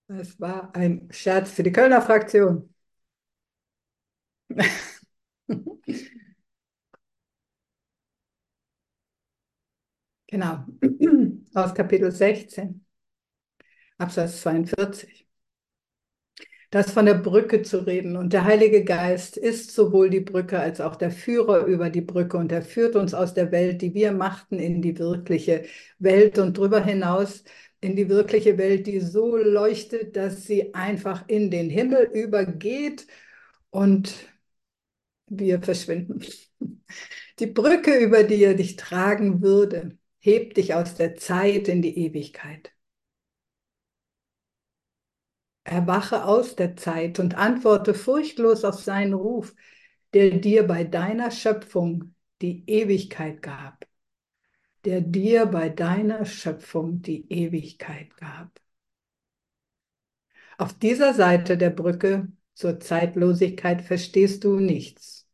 Das 0.08 0.40
war 0.40 0.76
ein 0.76 1.08
Scherz 1.12 1.50
für 1.52 1.64
die 1.64 1.72
Kölner 1.72 2.02
Fraktion. 2.04 2.72
Genau, 10.28 10.66
aus 11.54 11.74
Kapitel 11.76 12.12
16, 12.12 12.84
Absatz 14.00 14.42
42. 14.42 15.21
Das 16.72 16.92
von 16.92 17.06
der 17.06 17.16
Brücke 17.16 17.62
zu 17.64 17.80
reden. 17.86 18.16
Und 18.16 18.34
der 18.34 18.46
Heilige 18.46 18.84
Geist 18.86 19.38
ist 19.38 19.72
sowohl 19.72 20.10
die 20.10 20.22
Brücke 20.22 20.60
als 20.60 20.80
auch 20.82 20.96
der 20.96 21.12
Führer 21.12 21.66
über 21.66 21.90
die 21.90 22.02
Brücke. 22.02 22.38
Und 22.38 22.52
er 22.52 22.62
führt 22.62 22.96
uns 22.96 23.14
aus 23.14 23.34
der 23.34 23.52
Welt, 23.52 23.82
die 23.82 23.94
wir 23.94 24.14
machten, 24.14 24.58
in 24.58 24.82
die 24.82 24.98
wirkliche 24.98 25.66
Welt 26.00 26.40
und 26.40 26.58
darüber 26.58 26.84
hinaus 26.84 27.44
in 27.82 27.96
die 27.96 28.10
wirkliche 28.10 28.58
Welt, 28.58 28.88
die 28.88 29.00
so 29.02 29.36
leuchtet, 29.38 30.16
dass 30.16 30.46
sie 30.46 30.74
einfach 30.74 31.28
in 31.28 31.52
den 31.52 31.70
Himmel 31.70 32.10
übergeht 32.14 33.08
und 33.72 34.14
wir 35.28 35.62
verschwinden. 35.62 36.24
Die 37.40 37.48
Brücke, 37.48 37.98
über 37.98 38.24
die 38.24 38.44
er 38.44 38.54
dich 38.54 38.76
tragen 38.76 39.42
würde, 39.42 39.98
hebt 40.20 40.58
dich 40.58 40.76
aus 40.76 40.96
der 40.96 41.16
Zeit 41.16 41.68
in 41.68 41.82
die 41.82 41.98
Ewigkeit. 41.98 42.72
Erwache 45.72 46.26
aus 46.26 46.58
der 46.58 46.76
Zeit 46.76 47.18
und 47.20 47.36
antworte 47.38 47.94
furchtlos 47.94 48.66
auf 48.66 48.76
seinen 48.76 49.14
Ruf, 49.14 49.56
der 50.14 50.32
dir 50.32 50.68
bei 50.68 50.84
deiner 50.84 51.32
Schöpfung 51.32 52.14
die 52.42 52.70
Ewigkeit 52.70 53.42
gab. 53.42 53.88
Der 54.84 55.00
dir 55.00 55.46
bei 55.46 55.70
deiner 55.70 56.26
Schöpfung 56.26 57.02
die 57.02 57.32
Ewigkeit 57.32 58.18
gab. 58.18 58.52
Auf 60.58 60.74
dieser 60.74 61.14
Seite 61.14 61.58
der 61.58 61.70
Brücke 61.70 62.28
zur 62.54 62.82
Zeitlosigkeit 62.82 63.82
verstehst 63.82 64.44
du 64.44 64.60
nichts. 64.60 65.26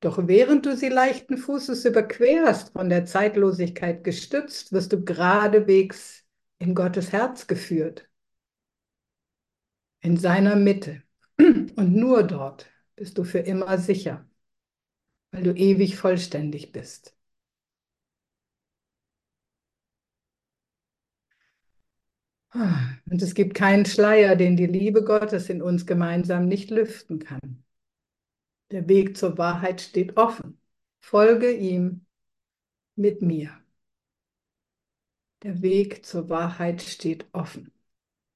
Doch 0.00 0.26
während 0.26 0.66
du 0.66 0.76
sie 0.76 0.88
leichten 0.88 1.38
Fußes 1.38 1.84
überquerst, 1.84 2.72
von 2.72 2.88
der 2.88 3.04
Zeitlosigkeit 3.06 4.02
gestützt, 4.02 4.72
wirst 4.72 4.92
du 4.92 5.04
geradewegs 5.04 6.21
in 6.62 6.76
Gottes 6.76 7.10
Herz 7.12 7.48
geführt, 7.48 8.08
in 10.00 10.16
seiner 10.16 10.54
Mitte. 10.54 11.02
Und 11.38 11.92
nur 11.92 12.22
dort 12.22 12.70
bist 12.94 13.18
du 13.18 13.24
für 13.24 13.40
immer 13.40 13.78
sicher, 13.78 14.28
weil 15.32 15.42
du 15.42 15.52
ewig 15.54 15.96
vollständig 15.96 16.70
bist. 16.70 17.16
Und 22.54 23.22
es 23.22 23.34
gibt 23.34 23.54
keinen 23.54 23.84
Schleier, 23.84 24.36
den 24.36 24.56
die 24.56 24.66
Liebe 24.66 25.02
Gottes 25.02 25.48
in 25.48 25.62
uns 25.62 25.84
gemeinsam 25.84 26.46
nicht 26.46 26.70
lüften 26.70 27.18
kann. 27.18 27.64
Der 28.70 28.88
Weg 28.88 29.16
zur 29.16 29.36
Wahrheit 29.36 29.80
steht 29.80 30.16
offen. 30.16 30.60
Folge 31.00 31.50
ihm 31.50 32.06
mit 32.94 33.20
mir. 33.20 33.61
Der 35.42 35.60
Weg 35.62 36.04
zur 36.06 36.28
Wahrheit 36.28 36.82
steht 36.82 37.26
offen. 37.32 37.72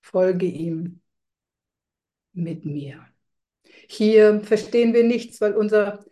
Folge 0.01 0.47
ihm 0.47 1.01
mit 2.33 2.65
mir. 2.65 3.07
Hier 3.89 4.41
verstehen 4.43 4.95
wir 4.95 5.05
nichts, 5.05 5.41
weil 5.41 5.55
unser, 5.55 6.05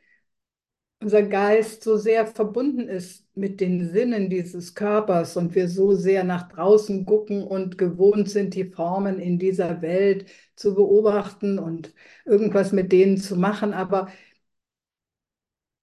unser 1.00 1.22
Geist 1.22 1.82
so 1.82 1.96
sehr 1.96 2.26
verbunden 2.26 2.88
ist 2.88 3.26
mit 3.36 3.60
den 3.60 3.90
Sinnen 3.90 4.30
dieses 4.30 4.74
Körpers 4.74 5.36
und 5.36 5.54
wir 5.54 5.68
so 5.68 5.94
sehr 5.94 6.24
nach 6.24 6.48
draußen 6.48 7.04
gucken 7.04 7.42
und 7.44 7.78
gewohnt 7.78 8.30
sind, 8.30 8.54
die 8.54 8.64
Formen 8.64 9.18
in 9.18 9.38
dieser 9.38 9.82
Welt 9.82 10.26
zu 10.56 10.74
beobachten 10.74 11.58
und 11.58 11.94
irgendwas 12.24 12.72
mit 12.72 12.92
denen 12.92 13.18
zu 13.18 13.36
machen. 13.36 13.74
Aber 13.74 14.08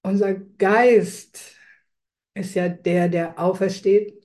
unser 0.02 0.34
Geist 0.34 1.56
ist 2.34 2.54
ja 2.54 2.68
der, 2.68 3.08
der 3.08 3.38
aufersteht 3.38 4.21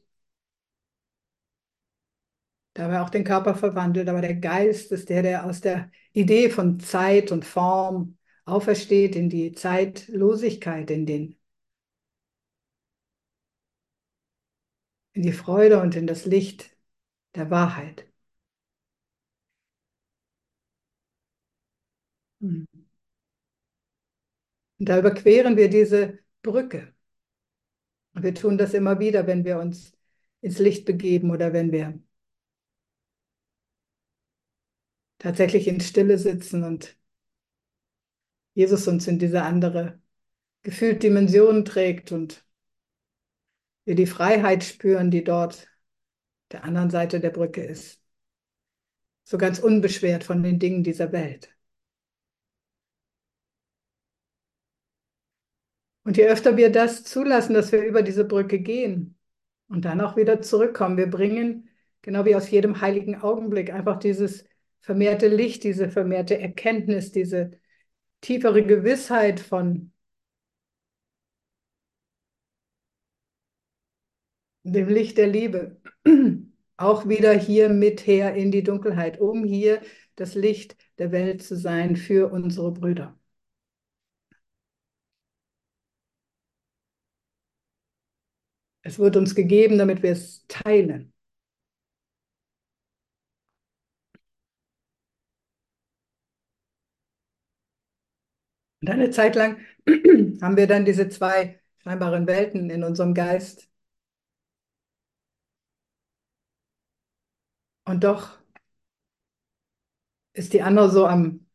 dabei 2.77 3.01
auch 3.01 3.09
den 3.09 3.23
Körper 3.23 3.55
verwandelt, 3.55 4.07
aber 4.09 4.21
der 4.21 4.35
Geist 4.35 4.91
ist 4.91 5.09
der, 5.09 5.23
der 5.23 5.45
aus 5.45 5.61
der 5.61 5.91
Idee 6.13 6.49
von 6.49 6.79
Zeit 6.79 7.31
und 7.31 7.45
Form 7.45 8.17
aufersteht 8.45 9.15
in 9.15 9.29
die 9.29 9.51
Zeitlosigkeit, 9.53 10.89
in 10.91 11.05
den 11.05 11.35
in 15.13 15.23
die 15.23 15.33
Freude 15.33 15.81
und 15.81 15.95
in 15.95 16.07
das 16.07 16.25
Licht 16.25 16.77
der 17.35 17.49
Wahrheit. 17.51 18.07
Hm. 22.41 22.65
Und 24.79 24.89
da 24.89 24.99
überqueren 24.99 25.55
wir 25.57 25.69
diese 25.69 26.19
Brücke. 26.41 26.93
Wir 28.13 28.33
tun 28.33 28.57
das 28.57 28.73
immer 28.73 28.99
wieder, 28.99 29.27
wenn 29.27 29.45
wir 29.45 29.59
uns 29.59 29.93
ins 30.41 30.59
Licht 30.59 30.85
begeben 30.85 31.31
oder 31.31 31.53
wenn 31.53 31.71
wir 31.71 31.99
tatsächlich 35.19 35.67
in 35.67 35.81
Stille 35.81 36.17
sitzen 36.17 36.63
und 36.63 36.97
Jesus 38.53 38.87
uns 38.87 39.07
in 39.07 39.19
diese 39.19 39.43
andere 39.43 40.01
gefühlt 40.63 41.03
Dimension 41.03 41.63
trägt 41.65 42.11
und 42.11 42.43
wir 43.85 43.95
die 43.95 44.07
Freiheit 44.07 44.63
spüren, 44.63 45.11
die 45.11 45.23
dort 45.23 45.67
der 46.51 46.63
anderen 46.63 46.89
Seite 46.89 47.19
der 47.19 47.29
Brücke 47.29 47.63
ist. 47.63 48.01
So 49.23 49.37
ganz 49.37 49.59
unbeschwert 49.59 50.23
von 50.23 50.43
den 50.43 50.59
Dingen 50.59 50.83
dieser 50.83 51.11
Welt. 51.11 51.49
Und 56.03 56.15
je 56.15 56.25
öfter 56.27 56.55
wir 56.55 56.71
das 56.71 57.03
zulassen, 57.03 57.53
dass 57.53 57.71
wir 57.73 57.83
über 57.83 58.01
diese 58.01 58.23
Brücke 58.23 58.59
gehen 58.59 59.17
und 59.67 59.83
dann 59.83 59.99
auch 59.99 60.15
wieder 60.15 60.41
zurückkommen, 60.41 60.97
wir 60.97 61.09
bringen, 61.09 61.69
genau 62.01 62.23
wie 62.25 62.35
aus 62.35 62.49
jedem 62.49 62.79
heiligen 62.79 63.21
Augenblick, 63.21 63.73
einfach 63.73 63.99
dieses 63.99 64.46
vermehrte 64.81 65.27
Licht, 65.27 65.63
diese 65.63 65.89
vermehrte 65.89 66.39
Erkenntnis, 66.39 67.11
diese 67.11 67.51
tiefere 68.21 68.63
Gewissheit 68.63 69.39
von 69.39 69.91
dem 74.63 74.87
Licht 74.89 75.17
der 75.17 75.27
Liebe 75.27 75.81
auch 76.77 77.07
wieder 77.07 77.33
hier 77.33 77.69
mit 77.69 78.05
her 78.07 78.35
in 78.35 78.51
die 78.51 78.63
Dunkelheit, 78.63 79.19
um 79.19 79.43
hier 79.43 79.81
das 80.15 80.35
Licht 80.35 80.77
der 80.99 81.11
Welt 81.11 81.41
zu 81.43 81.55
sein 81.57 81.95
für 81.95 82.31
unsere 82.31 82.71
Brüder. 82.71 83.17
Es 88.81 88.97
wird 88.99 89.15
uns 89.17 89.35
gegeben, 89.35 89.77
damit 89.77 90.01
wir 90.03 90.11
es 90.13 90.45
teilen. 90.47 91.13
Und 98.81 98.89
eine 98.89 99.09
Zeit 99.11 99.35
lang 99.35 99.57
haben 100.41 100.57
wir 100.57 100.67
dann 100.67 100.85
diese 100.85 101.09
zwei 101.09 101.59
scheinbaren 101.83 102.27
Welten 102.27 102.69
in 102.69 102.83
unserem 102.83 103.13
Geist. 103.13 103.69
Und 107.85 108.03
doch 108.03 108.37
ist 110.33 110.53
die 110.53 110.61
andere 110.61 110.89
so 110.91 111.05
am 111.07 111.45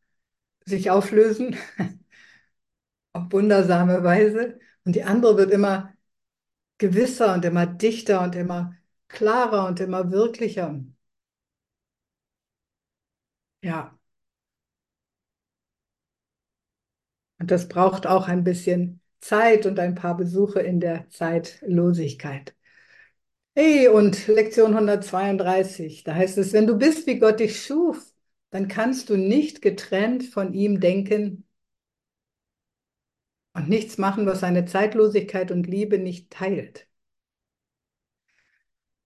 sich 0.66 0.90
auflösen, 0.90 1.56
auf 3.12 3.32
wundersame 3.32 4.02
Weise. 4.04 4.58
Und 4.84 4.96
die 4.96 5.04
andere 5.04 5.36
wird 5.36 5.50
immer 5.50 5.92
gewisser 6.78 7.34
und 7.34 7.44
immer 7.44 7.66
dichter 7.66 8.22
und 8.22 8.34
immer 8.36 8.76
klarer 9.08 9.66
und 9.68 9.80
immer 9.80 10.10
wirklicher. 10.12 10.84
Ja. 13.62 13.98
Und 17.42 17.50
das 17.50 17.66
braucht 17.66 18.06
auch 18.06 18.28
ein 18.28 18.44
bisschen 18.44 19.00
Zeit 19.20 19.66
und 19.66 19.80
ein 19.80 19.96
paar 19.96 20.16
Besuche 20.16 20.60
in 20.60 20.78
der 20.78 21.08
Zeitlosigkeit. 21.10 22.54
Hey, 23.56 23.88
und 23.88 24.28
Lektion 24.28 24.74
132, 24.74 26.04
da 26.04 26.14
heißt 26.14 26.38
es, 26.38 26.52
wenn 26.52 26.68
du 26.68 26.78
bist, 26.78 27.08
wie 27.08 27.18
Gott 27.18 27.40
dich 27.40 27.64
schuf, 27.64 28.14
dann 28.50 28.68
kannst 28.68 29.10
du 29.10 29.16
nicht 29.16 29.60
getrennt 29.60 30.22
von 30.22 30.54
ihm 30.54 30.78
denken 30.78 31.44
und 33.54 33.68
nichts 33.68 33.98
machen, 33.98 34.24
was 34.24 34.38
seine 34.38 34.64
Zeitlosigkeit 34.64 35.50
und 35.50 35.66
Liebe 35.66 35.98
nicht 35.98 36.30
teilt. 36.30 36.86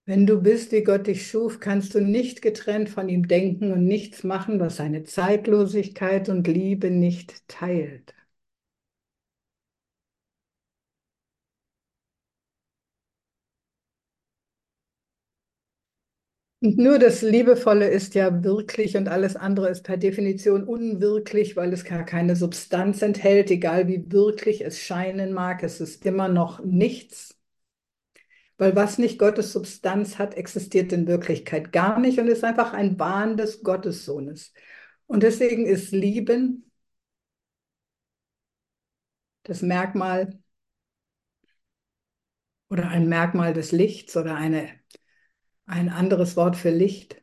Wenn 0.05 0.27
du 0.27 0.43
bist, 0.43 0.73
wie 0.73 0.83
Gott 0.83 1.07
dich 1.07 1.27
schuf, 1.27 1.59
kannst 1.59 1.95
du 1.95 2.01
nicht 2.03 2.43
getrennt 2.43 2.91
von 2.91 3.09
ihm 3.09 3.29
denken 3.29 3.73
und 3.73 3.87
nichts 3.87 4.25
machen, 4.25 4.61
was 4.61 4.77
seine 4.77 5.05
Zeitlosigkeit 5.05 6.29
und 6.29 6.47
Liebe 6.47 6.91
nicht 6.91 7.49
teilt. 7.49 8.16
Nur 16.75 16.99
das 16.99 17.23
Liebevolle 17.23 17.89
ist 17.89 18.15
ja 18.15 18.43
wirklich 18.43 18.97
und 18.97 19.09
alles 19.09 19.37
andere 19.37 19.69
ist 19.69 19.85
per 19.85 19.97
Definition 19.97 20.65
unwirklich, 20.65 21.55
weil 21.57 21.73
es 21.73 21.85
gar 21.85 22.05
keine 22.05 22.35
Substanz 22.35 23.03
enthält, 23.03 23.51
egal 23.53 23.87
wie 23.87 24.11
wirklich 24.11 24.65
es 24.65 24.81
scheinen 24.81 25.33
mag, 25.33 25.63
es 25.63 25.81
ist 25.81 26.05
immer 26.07 26.29
noch 26.29 26.65
nichts. 26.65 27.37
Weil 28.59 28.75
was 28.75 28.99
nicht 28.99 29.19
Gottes 29.19 29.53
Substanz 29.53 30.19
hat, 30.19 30.35
existiert 30.35 30.93
in 30.93 31.07
Wirklichkeit 31.07 31.73
gar 31.73 32.01
nicht 32.01 32.19
und 32.19 32.27
ist 32.27 32.43
einfach 32.43 32.73
ein 32.73 32.99
Wahn 32.99 33.37
des 33.37 33.63
Gottessohnes. 33.63 34.53
Und 35.07 35.23
deswegen 35.23 35.67
ist 35.67 35.93
Lieben 35.93 36.71
das 39.45 39.63
Merkmal 39.63 40.39
oder 42.69 42.89
ein 42.89 43.09
Merkmal 43.09 43.53
des 43.53 43.73
Lichts 43.73 44.17
oder 44.17 44.35
eine 44.37 44.69
ein 45.67 45.89
anderes 45.91 46.37
Wort 46.37 46.57
für 46.57 46.71
Licht. 46.71 47.23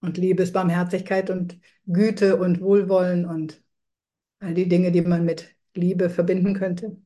Und 0.00 0.18
Liebe 0.18 0.46
Barmherzigkeit 0.46 1.30
und 1.30 1.58
Güte 1.86 2.36
und 2.36 2.60
Wohlwollen 2.60 3.24
und 3.26 3.62
all 4.40 4.54
die 4.54 4.68
Dinge, 4.68 4.92
die 4.92 5.02
man 5.02 5.24
mit 5.24 5.56
Liebe 5.74 6.10
verbinden 6.10 6.54
könnte. 6.54 6.96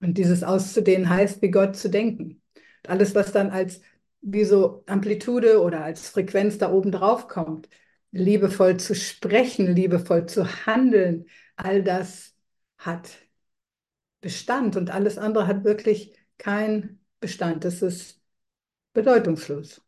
Und 0.00 0.18
dieses 0.18 0.42
auszudehnen 0.44 1.08
heißt, 1.08 1.40
wie 1.42 1.50
Gott 1.50 1.76
zu 1.76 1.88
denken. 1.88 2.42
Und 2.54 2.90
alles, 2.90 3.14
was 3.14 3.32
dann 3.32 3.50
als 3.50 3.80
wie 4.20 4.44
so 4.44 4.82
Amplitude 4.86 5.60
oder 5.62 5.82
als 5.84 6.08
Frequenz 6.08 6.58
da 6.58 6.70
oben 6.72 6.92
drauf 6.92 7.28
kommt, 7.28 7.68
liebevoll 8.14 8.78
zu 8.78 8.94
sprechen, 8.94 9.74
liebevoll 9.74 10.26
zu 10.26 10.46
handeln, 10.66 11.26
all 11.56 11.82
das 11.82 12.34
hat 12.78 13.10
Bestand 14.20 14.76
und 14.76 14.90
alles 14.90 15.18
andere 15.18 15.46
hat 15.46 15.64
wirklich 15.64 16.16
keinen 16.38 17.00
Bestand. 17.20 17.64
Das 17.64 17.82
ist 17.82 18.22
bedeutungslos. 18.94 19.82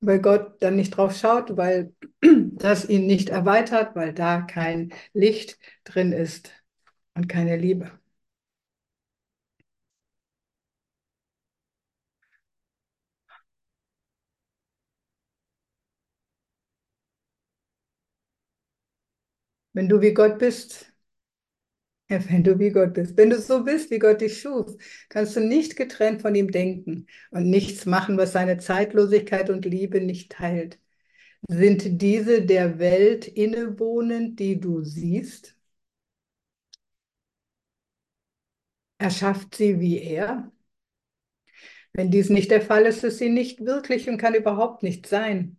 Weil 0.00 0.20
Gott 0.20 0.62
dann 0.62 0.76
nicht 0.76 0.90
drauf 0.96 1.16
schaut, 1.16 1.56
weil 1.56 1.94
das 2.52 2.88
ihn 2.88 3.06
nicht 3.06 3.30
erweitert, 3.30 3.96
weil 3.96 4.12
da 4.12 4.42
kein 4.42 4.92
Licht 5.14 5.58
drin 5.84 6.12
ist 6.12 6.50
und 7.14 7.28
keine 7.28 7.56
Liebe. 7.56 7.90
Wenn 19.76 19.88
du 19.88 20.00
wie 20.00 20.12
Gott 20.12 20.40
bist, 20.40 20.92
ja, 22.08 22.18
wenn 22.30 22.44
du 22.44 22.58
wie 22.58 22.70
Gott 22.70 22.94
bist, 22.94 23.16
wenn 23.16 23.30
du 23.30 23.40
so 23.40 23.64
bist, 23.64 23.90
wie 23.90 23.98
Gott 23.98 24.20
dich 24.20 24.40
schuf, 24.40 24.76
kannst 25.08 25.36
du 25.36 25.40
nicht 25.40 25.76
getrennt 25.76 26.22
von 26.22 26.34
ihm 26.34 26.50
denken 26.50 27.06
und 27.30 27.50
nichts 27.50 27.84
machen, 27.86 28.16
was 28.18 28.32
seine 28.32 28.58
Zeitlosigkeit 28.58 29.50
und 29.50 29.64
Liebe 29.64 30.00
nicht 30.00 30.32
teilt. 30.32 30.78
Sind 31.48 32.02
diese 32.02 32.42
der 32.46 32.78
Welt 32.78 33.28
innewohnend, 33.28 34.40
die 34.40 34.60
du 34.60 34.82
siehst? 34.84 35.56
Erschafft 38.98 39.54
sie 39.54 39.80
wie 39.80 39.98
er? 40.02 40.52
Wenn 41.92 42.10
dies 42.12 42.30
nicht 42.30 42.50
der 42.52 42.60
Fall 42.62 42.84
ist, 42.86 43.02
ist 43.04 43.18
sie 43.18 43.28
nicht 43.28 43.64
wirklich 43.64 44.08
und 44.08 44.18
kann 44.18 44.34
überhaupt 44.34 44.82
nicht 44.84 45.06
sein. 45.06 45.58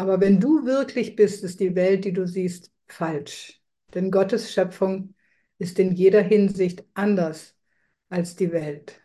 Aber 0.00 0.18
wenn 0.18 0.40
du 0.40 0.64
wirklich 0.64 1.14
bist, 1.14 1.44
ist 1.44 1.60
die 1.60 1.74
Welt, 1.74 2.06
die 2.06 2.14
du 2.14 2.26
siehst, 2.26 2.72
falsch. 2.88 3.60
Denn 3.92 4.10
Gottes 4.10 4.50
Schöpfung 4.50 5.14
ist 5.58 5.78
in 5.78 5.92
jeder 5.92 6.22
Hinsicht 6.22 6.84
anders 6.94 7.54
als 8.08 8.34
die 8.34 8.50
Welt. 8.50 8.98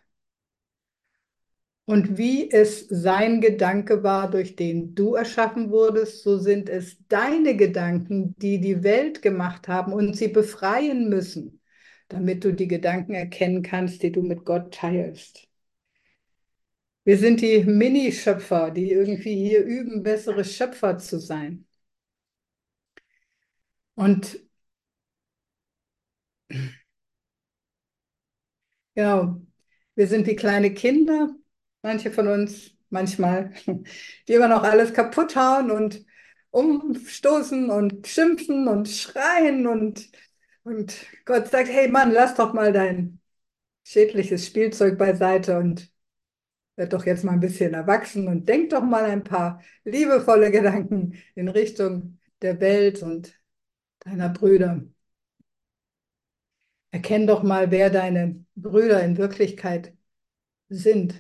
Und 1.84 2.18
wie 2.18 2.50
es 2.50 2.88
sein 2.88 3.42
Gedanke 3.42 4.04
war, 4.04 4.32
durch 4.32 4.56
den 4.56 4.96
du 4.96 5.16
erschaffen 5.16 5.70
wurdest, 5.70 6.24
so 6.24 6.38
sind 6.38 6.70
es 6.70 6.96
deine 7.10 7.58
Gedanken, 7.58 8.34
die 8.38 8.62
die 8.62 8.82
Welt 8.82 9.22
gemacht 9.22 9.68
haben 9.68 9.92
und 9.92 10.16
sie 10.16 10.30
befreien 10.30 11.10
müssen, 11.10 11.62
damit 12.08 12.46
du 12.46 12.54
die 12.54 12.70
Gedanken 12.70 13.16
erkennen 13.16 13.64
kannst, 13.64 14.02
die 14.02 14.14
du 14.14 14.22
mit 14.22 14.46
Gott 14.46 14.74
teilst. 14.74 15.50
Wir 17.06 17.18
sind 17.18 17.40
die 17.40 17.64
Mini-Schöpfer, 17.64 18.70
die 18.70 18.92
irgendwie 18.92 19.34
hier 19.36 19.64
üben, 19.64 20.04
bessere 20.04 20.44
Schöpfer 20.44 20.98
zu 20.98 21.20
sein. 21.20 21.66
Und 23.96 24.38
ja, 28.96 29.40
wir 29.96 30.08
sind 30.08 30.28
wie 30.28 30.36
kleine 30.36 30.74
Kinder, 30.74 31.30
manche 31.82 32.12
von 32.12 32.28
uns 32.28 32.72
manchmal, 32.90 33.54
die 34.28 34.34
immer 34.34 34.48
noch 34.48 34.64
alles 34.64 34.94
kaputt 34.94 35.36
hauen 35.36 35.72
und 35.72 36.06
umstoßen 36.52 37.70
und 37.70 38.08
schimpfen 38.08 38.68
und 38.68 38.88
schreien 38.90 39.68
und, 39.68 40.10
und 40.64 40.96
Gott 41.26 41.48
sagt, 41.50 41.70
hey 41.70 41.90
Mann, 41.90 42.12
lass 42.12 42.36
doch 42.36 42.54
mal 42.54 42.72
dein 42.74 43.20
schädliches 43.86 44.48
Spielzeug 44.48 44.98
beiseite 44.98 45.58
und 45.60 45.92
werd 46.76 46.94
doch 46.94 47.06
jetzt 47.06 47.24
mal 47.24 47.34
ein 47.34 47.40
bisschen 47.40 47.74
erwachsen 47.74 48.28
und 48.28 48.48
denk 48.50 48.70
doch 48.72 48.84
mal 48.84 49.06
ein 49.06 49.24
paar 49.24 49.62
liebevolle 49.84 50.52
Gedanken 50.52 51.16
in 51.36 51.48
Richtung 51.48 52.20
der 52.42 52.60
Welt 52.60 53.02
und 53.04 53.40
deiner 54.00 54.30
Brüder. 54.30 54.84
Erkenn 56.92 57.28
doch 57.28 57.44
mal, 57.44 57.72
wer 57.72 57.90
deine 57.90 58.44
Brüder 58.56 59.04
in 59.04 59.18
Wirklichkeit 59.18 59.94
sind. 60.70 61.16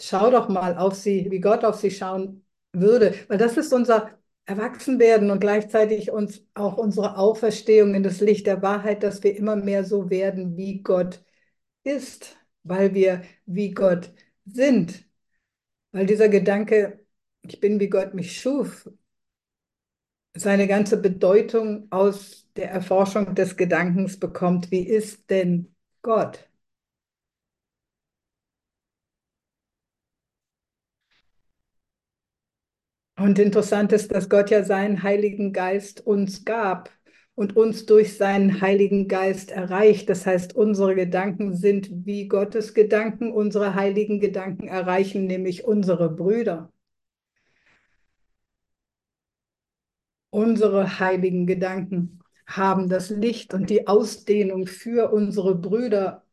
Schau 0.00 0.30
doch 0.30 0.48
mal 0.48 0.76
auf 0.76 0.94
sie, 0.94 1.30
wie 1.30 1.40
Gott 1.40 1.64
auf 1.64 1.76
sie 1.80 1.90
schauen 1.90 2.44
würde, 2.72 3.14
weil 3.28 3.38
das 3.38 3.56
ist 3.56 3.72
unser 3.72 4.18
Erwachsenwerden 4.46 5.30
und 5.30 5.40
gleichzeitig 5.40 6.10
uns 6.10 6.44
auch 6.54 6.76
unsere 6.76 7.16
Auferstehung 7.16 7.94
in 7.94 8.02
das 8.02 8.20
Licht 8.20 8.46
der 8.46 8.62
Wahrheit, 8.62 9.02
dass 9.02 9.22
wir 9.22 9.36
immer 9.36 9.56
mehr 9.56 9.84
so 9.84 10.10
werden, 10.10 10.56
wie 10.56 10.82
Gott 10.82 11.24
ist, 11.84 12.36
weil 12.62 12.94
wir 12.94 13.22
wie 13.46 13.72
Gott 13.72 14.12
sind. 14.46 15.04
Weil 15.92 16.06
dieser 16.06 16.28
Gedanke, 16.28 17.06
ich 17.42 17.60
bin 17.60 17.80
wie 17.80 17.88
Gott 17.90 18.14
mich 18.14 18.40
schuf, 18.40 18.88
seine 20.36 20.66
ganze 20.68 20.96
Bedeutung 21.00 21.86
aus 21.90 22.48
der 22.56 22.70
Erforschung 22.70 23.34
des 23.34 23.56
Gedankens 23.56 24.18
bekommt, 24.18 24.70
wie 24.70 24.86
ist 24.86 25.28
denn 25.30 25.74
Gott? 26.02 26.48
Und 33.16 33.38
interessant 33.40 33.92
ist, 33.92 34.12
dass 34.12 34.28
Gott 34.28 34.50
ja 34.50 34.62
seinen 34.64 35.02
Heiligen 35.02 35.52
Geist 35.52 36.06
uns 36.06 36.44
gab 36.44 36.90
und 37.34 37.56
uns 37.56 37.86
durch 37.86 38.16
seinen 38.16 38.60
Heiligen 38.60 39.08
Geist 39.08 39.50
erreicht. 39.50 40.08
Das 40.08 40.26
heißt, 40.26 40.54
unsere 40.56 40.94
Gedanken 40.94 41.54
sind 41.54 41.90
wie 42.06 42.28
Gottes 42.28 42.74
Gedanken, 42.74 43.32
unsere 43.32 43.74
heiligen 43.74 44.20
Gedanken 44.20 44.68
erreichen 44.68 45.26
nämlich 45.26 45.64
unsere 45.64 46.10
Brüder. 46.10 46.70
Unsere 50.30 50.98
heiligen 50.98 51.46
Gedanken 51.46 52.20
haben 52.46 52.88
das 52.88 53.10
Licht 53.10 53.54
und 53.54 53.70
die 53.70 53.86
Ausdehnung 53.86 54.66
für 54.66 55.12
unsere 55.12 55.54
Brüder 55.54 56.24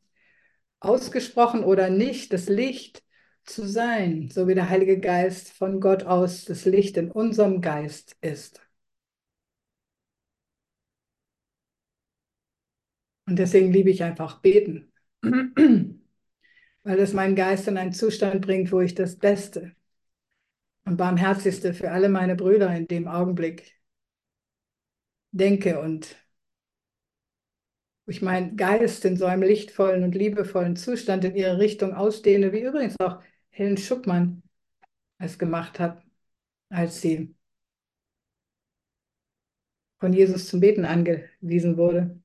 ausgesprochen 0.80 1.64
oder 1.64 1.90
nicht, 1.90 2.34
das 2.34 2.50
Licht 2.50 3.04
zu 3.46 3.68
sein, 3.68 4.30
so 4.32 4.48
wie 4.48 4.56
der 4.56 4.70
Heilige 4.70 5.00
Geist 5.00 5.52
von 5.52 5.80
Gott 5.80 6.04
aus 6.04 6.46
das 6.46 6.66
Licht 6.66 6.98
in 6.98 7.12
unserem 7.12 7.62
Geist 7.62 8.16
ist. 8.22 8.62
Und 13.32 13.38
deswegen 13.38 13.72
liebe 13.72 13.90
ich 13.90 14.04
einfach 14.04 14.42
beten, 14.42 14.92
weil 15.22 17.00
es 17.00 17.14
meinen 17.14 17.38
Geist 17.38 17.66
in 17.70 17.78
einen 17.78 17.94
Zustand 17.94 18.42
bringt, 18.42 18.74
wo 18.74 18.82
ich 18.82 18.94
das 18.94 19.18
Beste 19.18 19.74
und 20.84 20.98
Barmherzigste 20.98 21.74
für 21.74 21.92
alle 21.92 22.10
meine 22.10 22.36
Brüder 22.36 22.76
in 22.76 22.90
dem 22.90 23.08
Augenblick 23.08 23.80
denke 25.32 25.80
und 25.80 26.18
wo 28.06 28.12
ich 28.12 28.22
meinen 28.22 28.58
Geist 28.58 29.06
in 29.06 29.16
so 29.16 29.28
einem 29.28 29.44
lichtvollen 29.44 30.04
und 30.04 30.14
liebevollen 30.14 30.76
Zustand 30.76 31.24
in 31.24 31.34
ihre 31.38 31.58
Richtung 31.58 31.94
ausdehne, 31.94 32.52
wie 32.52 32.60
übrigens 32.60 33.00
auch 33.00 33.22
Helen 33.50 33.78
Schuckmann 33.78 34.44
es 35.20 35.40
gemacht 35.40 35.80
hat, 35.80 36.04
als 36.68 37.00
sie 37.00 37.34
von 40.02 40.12
Jesus 40.12 40.50
zum 40.50 40.60
Beten 40.60 40.84
angewiesen 40.84 41.78
wurde. 41.78 42.21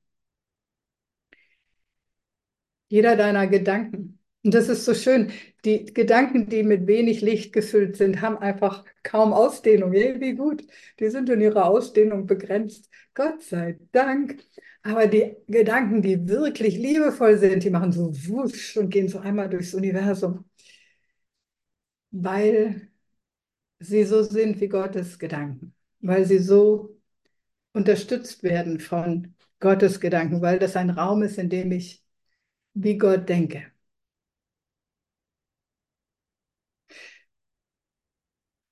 Jeder 2.88 3.16
deiner 3.16 3.46
Gedanken. 3.46 4.18
Und 4.44 4.54
das 4.54 4.68
ist 4.68 4.84
so 4.84 4.94
schön. 4.94 5.32
Die 5.64 5.86
Gedanken, 5.86 6.48
die 6.48 6.62
mit 6.62 6.86
wenig 6.86 7.20
Licht 7.20 7.52
gefüllt 7.52 7.96
sind, 7.96 8.20
haben 8.20 8.38
einfach 8.38 8.84
kaum 9.02 9.32
Ausdehnung. 9.32 9.92
Hey, 9.92 10.20
wie 10.20 10.34
gut. 10.34 10.64
Die 11.00 11.08
sind 11.10 11.28
in 11.28 11.40
ihrer 11.40 11.66
Ausdehnung 11.66 12.26
begrenzt. 12.26 12.88
Gott 13.14 13.42
sei 13.42 13.78
Dank. 13.92 14.44
Aber 14.82 15.08
die 15.08 15.36
Gedanken, 15.48 16.00
die 16.00 16.28
wirklich 16.28 16.76
liebevoll 16.76 17.38
sind, 17.38 17.64
die 17.64 17.70
machen 17.70 17.90
so 17.90 18.12
wusch 18.28 18.76
und 18.76 18.90
gehen 18.90 19.08
so 19.08 19.18
einmal 19.18 19.48
durchs 19.50 19.74
Universum. 19.74 20.44
Weil 22.10 22.88
sie 23.80 24.04
so 24.04 24.22
sind 24.22 24.60
wie 24.60 24.68
Gottes 24.68 25.18
Gedanken. 25.18 25.74
Weil 26.00 26.24
sie 26.24 26.38
so 26.38 26.96
unterstützt 27.72 28.42
werden 28.42 28.80
von 28.80 29.34
Gottes 29.60 30.00
Gedanken, 30.00 30.42
weil 30.42 30.58
das 30.58 30.76
ein 30.76 30.90
Raum 30.90 31.22
ist, 31.22 31.38
in 31.38 31.50
dem 31.50 31.72
ich 31.72 32.05
wie 32.76 32.96
Gott 32.98 33.28
denke. 33.28 33.72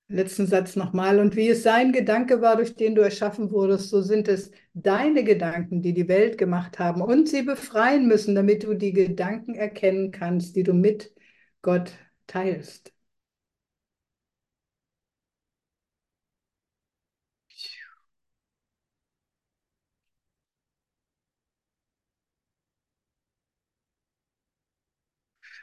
Letzten 0.07 0.45
Satz 0.47 0.75
nochmal. 0.75 1.19
Und 1.19 1.35
wie 1.35 1.49
es 1.49 1.63
sein 1.63 1.91
Gedanke 1.91 2.41
war, 2.41 2.55
durch 2.57 2.75
den 2.75 2.93
du 2.95 3.01
erschaffen 3.01 3.51
wurdest, 3.51 3.89
so 3.89 4.01
sind 4.01 4.27
es 4.27 4.51
deine 4.73 5.23
Gedanken, 5.23 5.81
die 5.81 5.93
die 5.93 6.07
Welt 6.07 6.37
gemacht 6.37 6.77
haben 6.79 7.01
und 7.01 7.27
sie 7.29 7.41
befreien 7.43 8.07
müssen, 8.07 8.35
damit 8.35 8.63
du 8.63 8.75
die 8.75 8.93
Gedanken 8.93 9.55
erkennen 9.55 10.11
kannst, 10.11 10.55
die 10.55 10.63
du 10.63 10.73
mit 10.73 11.11
Gott 11.63 11.91
teilst. 12.27 12.94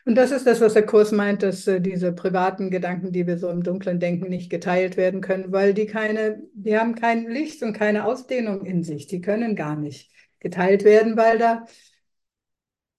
Und 0.04 0.16
das 0.16 0.32
ist 0.32 0.46
das, 0.46 0.60
was 0.60 0.74
der 0.74 0.84
Kurs 0.86 1.12
meint, 1.12 1.42
dass 1.42 1.66
äh, 1.66 1.80
diese 1.80 2.12
privaten 2.12 2.70
Gedanken, 2.70 3.12
die 3.12 3.26
wir 3.26 3.38
so 3.38 3.48
im 3.50 3.62
Dunklen 3.62 4.00
denken, 4.00 4.28
nicht 4.28 4.50
geteilt 4.50 4.96
werden 4.96 5.20
können, 5.20 5.52
weil 5.52 5.74
die 5.74 5.86
keine, 5.86 6.42
die 6.54 6.76
haben 6.78 6.94
kein 6.94 7.28
Licht 7.28 7.62
und 7.62 7.72
keine 7.72 8.04
Ausdehnung 8.04 8.64
in 8.66 8.82
sich. 8.82 9.06
Die 9.06 9.20
können 9.20 9.54
gar 9.56 9.76
nicht 9.76 10.10
geteilt 10.40 10.84
werden, 10.84 11.16
weil 11.16 11.38
da, 11.38 11.66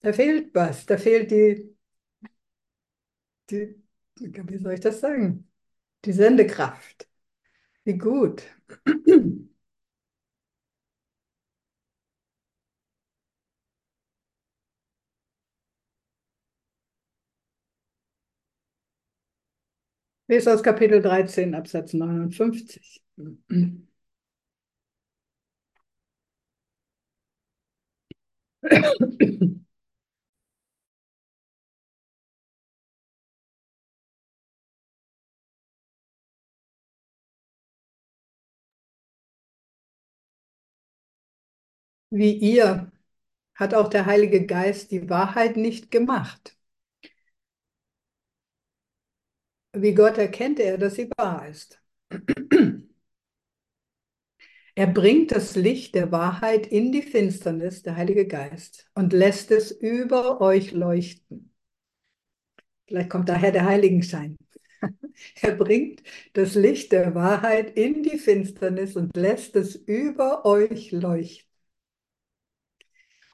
da 0.02 0.12
fehlt 0.12 0.54
was. 0.54 0.86
Da 0.86 0.96
fehlt 0.98 1.30
die, 1.32 1.74
die, 3.50 3.74
wie 4.18 4.58
soll 4.58 4.74
ich 4.74 4.80
das 4.80 5.00
sagen? 5.00 5.48
Die 6.04 6.12
Sendekraft. 6.12 7.08
Wie 7.84 7.98
gut. 7.98 8.44
Lese 20.28 20.52
aus 20.52 20.62
Kapitel 20.62 21.00
13, 21.00 21.54
Absatz 21.54 21.94
59. 21.94 23.02
Wie 42.08 42.32
ihr 42.32 42.90
hat 43.56 43.74
auch 43.74 43.88
der 43.88 44.06
Heilige 44.06 44.46
Geist 44.46 44.90
die 44.92 45.10
Wahrheit 45.10 45.56
nicht 45.58 45.90
gemacht. 45.90 46.56
Wie 49.74 49.94
Gott 49.94 50.18
erkennt 50.18 50.60
er, 50.60 50.78
dass 50.78 50.94
sie 50.94 51.10
wahr 51.16 51.48
ist. 51.48 51.80
Er 54.76 54.86
bringt 54.88 55.32
das 55.32 55.54
Licht 55.56 55.94
der 55.94 56.10
Wahrheit 56.12 56.66
in 56.66 56.90
die 56.92 57.02
Finsternis, 57.02 57.82
der 57.82 57.96
Heilige 57.96 58.26
Geist, 58.26 58.88
und 58.94 59.12
lässt 59.12 59.50
es 59.50 59.70
über 59.70 60.40
euch 60.40 60.72
leuchten. 60.72 61.52
Vielleicht 62.86 63.10
kommt 63.10 63.28
daher 63.28 63.52
der 63.52 63.64
Heiligenschein. 63.66 64.36
Er 65.40 65.52
bringt 65.52 66.02
das 66.34 66.54
Licht 66.54 66.92
der 66.92 67.14
Wahrheit 67.14 67.76
in 67.76 68.02
die 68.02 68.18
Finsternis 68.18 68.96
und 68.96 69.16
lässt 69.16 69.56
es 69.56 69.76
über 69.76 70.44
euch 70.44 70.90
leuchten. 70.90 71.48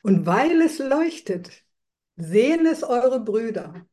Und 0.02 0.26
weil 0.26 0.60
es 0.62 0.78
leuchtet, 0.78 1.64
sehen 2.16 2.66
es 2.66 2.82
eure 2.82 3.20
Brüder. 3.24 3.86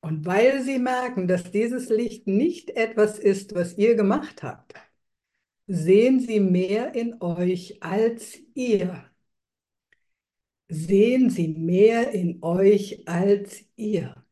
Und 0.00 0.24
weil 0.26 0.62
sie 0.62 0.78
merken, 0.78 1.28
dass 1.28 1.50
dieses 1.50 1.88
Licht 1.88 2.26
nicht 2.26 2.70
etwas 2.70 3.18
ist, 3.18 3.54
was 3.54 3.76
ihr 3.76 3.94
gemacht 3.96 4.42
habt, 4.42 4.74
sehen 5.66 6.20
sie 6.20 6.40
mehr 6.40 6.94
in 6.94 7.20
euch 7.22 7.82
als 7.82 8.38
ihr. 8.54 9.04
Sehen 10.68 11.30
sie 11.30 11.48
mehr 11.48 12.12
in 12.12 12.42
euch 12.42 13.06
als 13.06 13.64
ihr. 13.76 14.24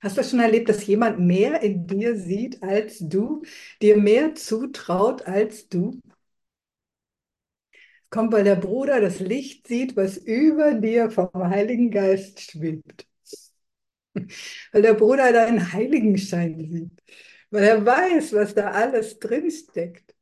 Hast 0.00 0.18
du 0.18 0.24
schon 0.24 0.40
erlebt, 0.40 0.68
dass 0.68 0.86
jemand 0.86 1.20
mehr 1.20 1.62
in 1.62 1.86
dir 1.86 2.16
sieht 2.16 2.62
als 2.62 2.98
du, 3.00 3.42
dir 3.82 3.96
mehr 3.98 4.34
zutraut 4.34 5.26
als 5.26 5.68
du? 5.68 6.00
Kommt, 8.10 8.32
weil 8.32 8.44
der 8.44 8.56
Bruder 8.56 9.00
das 9.00 9.20
Licht 9.20 9.66
sieht, 9.68 9.96
was 9.96 10.16
über 10.16 10.74
dir 10.74 11.10
vom 11.10 11.30
Heiligen 11.34 11.90
Geist 11.90 12.40
schwebt. 12.40 13.06
Weil 14.72 14.82
der 14.82 14.94
Bruder 14.94 15.32
deinen 15.32 15.72
Heiligenschein 15.72 16.70
sieht. 16.70 17.02
Weil 17.50 17.64
er 17.64 17.86
weiß, 17.86 18.32
was 18.34 18.54
da 18.54 18.70
alles 18.70 19.18
drinsteckt. 19.18 20.14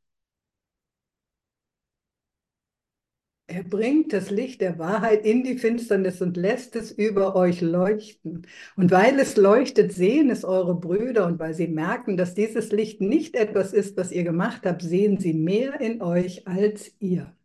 Er 3.47 3.63
bringt 3.63 4.13
das 4.13 4.29
Licht 4.31 4.61
der 4.61 4.77
Wahrheit 4.79 5.25
in 5.25 5.43
die 5.43 5.57
Finsternis 5.57 6.21
und 6.21 6.37
lässt 6.37 6.75
es 6.75 6.91
über 6.91 7.35
euch 7.35 7.61
leuchten. 7.61 8.45
Und 8.75 8.91
weil 8.91 9.19
es 9.19 9.35
leuchtet, 9.35 9.93
sehen 9.93 10.29
es 10.31 10.43
eure 10.45 10.75
Brüder. 10.75 11.25
Und 11.27 11.39
weil 11.39 11.53
sie 11.55 11.67
merken, 11.67 12.17
dass 12.17 12.33
dieses 12.35 12.71
Licht 12.71 13.01
nicht 13.01 13.35
etwas 13.35 13.73
ist, 13.73 13.97
was 13.97 14.11
ihr 14.11 14.23
gemacht 14.23 14.61
habt, 14.65 14.81
sehen 14.83 15.19
sie 15.19 15.33
mehr 15.33 15.79
in 15.81 16.01
euch 16.03 16.47
als 16.47 16.91
ihr. 16.99 17.35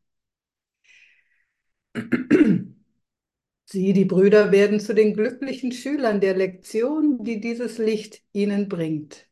Sie, 3.70 3.94
die 3.94 4.04
Brüder, 4.04 4.52
werden 4.52 4.80
zu 4.80 4.94
den 4.94 5.14
glücklichen 5.14 5.72
Schülern 5.72 6.20
der 6.20 6.36
Lektion, 6.36 7.24
die 7.24 7.40
dieses 7.40 7.78
Licht 7.78 8.22
ihnen 8.32 8.68
bringt, 8.68 9.28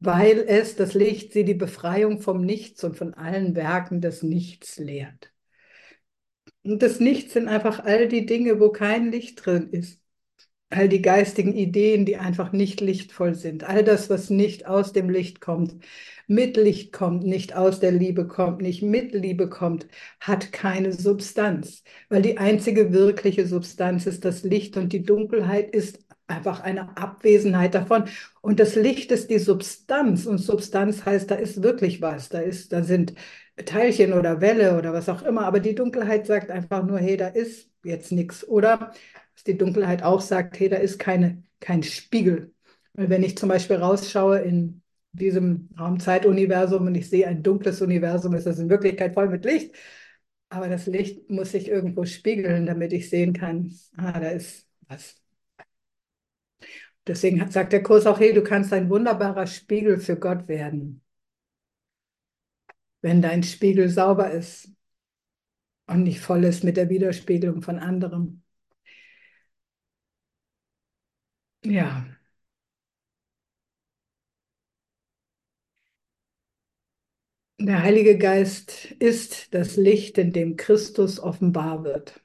weil 0.00 0.40
es, 0.48 0.74
das 0.76 0.94
Licht, 0.94 1.32
sie 1.32 1.44
die 1.44 1.54
Befreiung 1.54 2.20
vom 2.20 2.40
Nichts 2.42 2.82
und 2.84 2.96
von 2.96 3.14
allen 3.14 3.54
Werken 3.56 4.00
des 4.00 4.22
Nichts 4.24 4.78
lehrt. 4.78 5.32
Und 6.62 6.82
das 6.82 7.00
Nichts 7.00 7.32
sind 7.32 7.48
einfach 7.48 7.80
all 7.84 8.06
die 8.08 8.24
Dinge, 8.26 8.60
wo 8.60 8.70
kein 8.70 9.10
Licht 9.10 9.44
drin 9.44 9.70
ist. 9.70 10.00
All 10.70 10.88
die 10.88 11.00
geistigen 11.00 11.54
Ideen, 11.54 12.04
die 12.04 12.18
einfach 12.18 12.52
nicht 12.52 12.80
lichtvoll 12.82 13.34
sind. 13.34 13.64
All 13.64 13.82
das, 13.82 14.10
was 14.10 14.28
nicht 14.28 14.66
aus 14.66 14.92
dem 14.92 15.08
Licht 15.08 15.40
kommt, 15.40 15.76
mit 16.26 16.58
Licht 16.58 16.92
kommt, 16.92 17.24
nicht 17.24 17.56
aus 17.56 17.80
der 17.80 17.90
Liebe 17.92 18.26
kommt, 18.26 18.60
nicht 18.60 18.82
mit 18.82 19.12
Liebe 19.12 19.48
kommt, 19.48 19.86
hat 20.20 20.52
keine 20.52 20.92
Substanz. 20.92 21.82
Weil 22.10 22.20
die 22.20 22.36
einzige 22.36 22.92
wirkliche 22.92 23.46
Substanz 23.46 24.06
ist 24.06 24.26
das 24.26 24.42
Licht 24.42 24.76
und 24.76 24.92
die 24.92 25.02
Dunkelheit 25.02 25.70
ist 25.70 26.00
einfach 26.26 26.60
eine 26.60 26.96
Abwesenheit 26.98 27.74
davon. 27.74 28.04
Und 28.42 28.60
das 28.60 28.74
Licht 28.74 29.10
ist 29.10 29.30
die 29.30 29.38
Substanz 29.38 30.26
und 30.26 30.38
Substanz 30.38 31.04
heißt, 31.06 31.30
da 31.30 31.34
ist 31.34 31.62
wirklich 31.62 32.02
was. 32.02 32.28
Da 32.28 32.40
ist, 32.40 32.72
da 32.72 32.82
sind 32.82 33.14
Teilchen 33.64 34.12
oder 34.12 34.40
Welle 34.40 34.76
oder 34.78 34.92
was 34.92 35.08
auch 35.08 35.22
immer. 35.22 35.46
Aber 35.46 35.60
die 35.60 35.74
Dunkelheit 35.74 36.26
sagt 36.26 36.50
einfach 36.50 36.84
nur, 36.84 36.98
hey, 36.98 37.16
da 37.16 37.28
ist 37.28 37.70
jetzt 37.82 38.12
nichts. 38.12 38.46
Oder 38.46 38.92
was 39.38 39.44
die 39.44 39.56
Dunkelheit 39.58 40.02
auch 40.02 40.20
sagt, 40.20 40.58
hey, 40.60 40.68
da 40.68 40.76
ist 40.76 40.98
keine, 40.98 41.42
kein 41.60 41.82
Spiegel. 41.82 42.52
Weil 42.94 43.08
wenn 43.10 43.22
ich 43.22 43.38
zum 43.38 43.48
Beispiel 43.48 43.76
rausschaue 43.76 44.40
in 44.40 44.82
diesem 45.12 45.68
Raumzeituniversum 45.78 46.86
und 46.86 46.94
ich 46.96 47.08
sehe 47.08 47.26
ein 47.28 47.42
dunkles 47.42 47.80
Universum, 47.80 48.34
ist 48.34 48.46
das 48.46 48.58
in 48.58 48.68
Wirklichkeit 48.70 49.14
voll 49.14 49.28
mit 49.28 49.44
Licht. 49.44 49.74
Aber 50.50 50.68
das 50.68 50.86
Licht 50.86 51.30
muss 51.30 51.52
sich 51.52 51.68
irgendwo 51.68 52.04
spiegeln, 52.04 52.66
damit 52.66 52.92
ich 52.92 53.10
sehen 53.10 53.32
kann, 53.32 53.72
ah, 53.96 54.18
da 54.18 54.30
ist 54.30 54.66
was. 54.88 55.16
Deswegen 57.08 57.50
sagt 57.50 57.72
der 57.72 57.82
Kurs 57.82 58.06
auch, 58.06 58.20
hey, 58.20 58.32
du 58.32 58.42
kannst 58.44 58.72
ein 58.72 58.88
wunderbarer 58.90 59.46
Spiegel 59.48 59.98
für 59.98 60.16
Gott 60.16 60.46
werden, 60.48 61.02
wenn 63.00 63.22
dein 63.22 63.42
Spiegel 63.42 63.88
sauber 63.88 64.30
ist. 64.30 64.70
und 65.88 66.04
nicht 66.04 66.20
voll 66.20 66.44
ist 66.44 66.62
mit 66.64 66.76
der 66.76 66.88
Widerspiegelung 66.88 67.62
von 67.62 67.78
anderem. 67.80 68.42
Ja. 71.62 72.08
Der 77.60 77.82
Heilige 77.84 78.18
Geist 78.18 78.86
ist 78.98 79.54
das 79.54 79.76
Licht, 79.76 80.18
in 80.18 80.32
dem 80.32 80.56
Christus 80.56 81.20
offenbar 81.20 81.84
wird. 81.84 82.20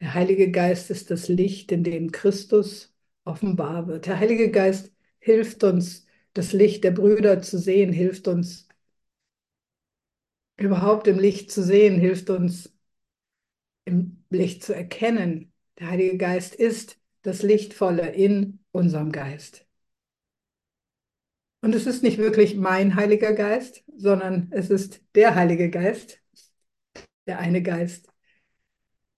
Der 0.00 0.12
Heilige 0.14 0.50
Geist 0.50 0.90
ist 0.90 1.10
das 1.10 1.28
Licht, 1.28 1.72
in 1.72 1.84
dem 1.84 2.12
Christus 2.12 2.94
offenbar 3.24 3.86
wird. 3.86 4.04
Der 4.06 4.18
Heilige 4.18 4.50
Geist 4.50 4.92
hilft 5.20 5.62
uns, 5.64 6.06
das 6.34 6.52
Licht 6.52 6.84
der 6.84 6.90
Brüder 6.92 7.40
zu 7.42 7.58
sehen, 7.58 7.90
hilft 7.92 8.28
uns 8.28 8.68
überhaupt 10.56 11.08
im 11.08 11.18
Licht 11.18 11.50
zu 11.50 11.60
sehen, 11.64 11.98
hilft 11.98 12.30
uns 12.30 12.72
im 13.84 14.24
Licht 14.30 14.64
zu 14.64 14.74
erkennen. 14.74 15.49
Der 15.80 15.88
Heilige 15.88 16.18
Geist 16.18 16.54
ist 16.54 17.00
das 17.22 17.42
Lichtvolle 17.42 18.10
in 18.10 18.60
unserem 18.70 19.12
Geist. 19.12 19.66
Und 21.62 21.74
es 21.74 21.86
ist 21.86 22.02
nicht 22.02 22.18
wirklich 22.18 22.54
mein 22.56 22.96
Heiliger 22.96 23.32
Geist, 23.32 23.82
sondern 23.96 24.48
es 24.52 24.68
ist 24.70 25.02
der 25.14 25.34
Heilige 25.34 25.70
Geist, 25.70 26.20
der 27.26 27.38
eine 27.38 27.62
Geist, 27.62 28.08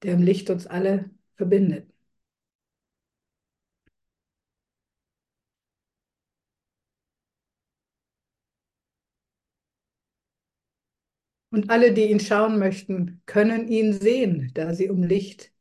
der 0.03 0.15
im 0.15 0.23
Licht 0.23 0.51
uns 0.51 0.67
alle 0.69 1.11
verbindet. 1.35 1.93
Und 11.51 11.71
alle, 11.71 11.93
die 11.93 12.11
ihn 12.11 12.21
schauen 12.21 12.59
möchten, 12.59 13.21
können 13.27 13.69
ihn 13.69 13.93
sehen, 13.93 14.51
da 14.55 14.75
sie 14.75 14.89
um 14.89 15.03
Licht 15.03 15.52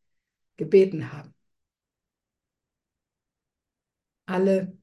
gebeten 0.62 1.12
haben. 1.12 1.34
Alle 4.26 4.74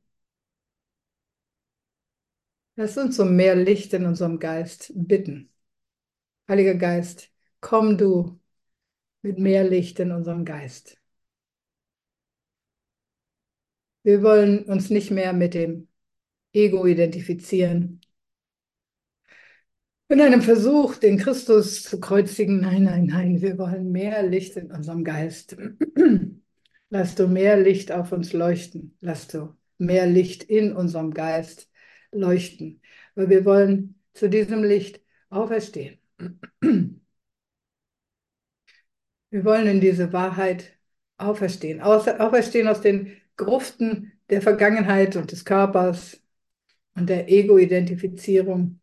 Lass 2.77 2.97
uns 2.97 3.19
um 3.19 3.35
mehr 3.37 3.57
Licht 3.57 3.93
in 3.93 4.07
unserem 4.07 4.38
Geist 4.38 4.93
bitten. 4.95 5.51
Heiliger 6.49 6.75
Geist, 6.77 7.33
komm 7.61 7.99
du 7.99 8.41
mit 9.23 9.38
mehr 9.38 9.64
Licht 9.69 10.01
in 10.01 10.12
unserem 10.12 10.45
Geist. 10.45 10.99
Wir 14.03 14.23
wollen 14.23 14.64
uns 14.64 14.91
nicht 14.91 15.11
mehr 15.11 15.33
mit 15.33 15.55
dem 15.55 15.88
Ego 16.53 16.87
identifizieren. 16.87 18.01
In 20.11 20.23
einem 20.23 20.40
Versuch, 20.40 20.97
den 20.97 21.18
Christus 21.18 21.83
zu 21.83 22.01
kreuzigen, 22.01 22.61
nein, 22.61 22.85
nein, 22.85 23.07
nein, 23.07 23.42
wir 23.42 23.59
wollen 23.59 23.92
mehr 23.92 24.23
Licht 24.23 24.57
in 24.57 24.71
unserem 24.71 25.05
Geist. 25.05 25.55
Lass 26.90 27.14
du 27.14 27.29
mehr 27.29 27.59
Licht 27.61 27.92
auf 27.92 28.11
uns 28.12 28.33
leuchten. 28.33 28.97
Lass 29.01 29.29
du 29.29 29.55
mehr 29.77 30.07
Licht 30.07 30.44
in 30.44 30.73
unserem 30.75 31.12
Geist 31.12 31.71
leuchten, 32.11 32.81
weil 33.16 33.29
wir 33.29 33.44
wollen 33.44 34.01
zu 34.14 34.31
diesem 34.31 34.64
Licht 34.64 35.03
auferstehen. 35.31 35.99
Wir 39.31 39.44
wollen 39.44 39.66
in 39.66 39.81
diese 39.83 40.14
Wahrheit 40.14 40.79
auferstehen, 41.18 41.83
auferstehen 41.83 42.66
aus 42.66 42.81
den 42.81 43.14
Gruften 43.37 44.12
der 44.31 44.40
Vergangenheit 44.40 45.16
und 45.16 45.33
des 45.33 45.44
Körpers 45.44 46.23
und 46.94 47.11
der 47.11 47.29
Ego-Identifizierung 47.29 48.81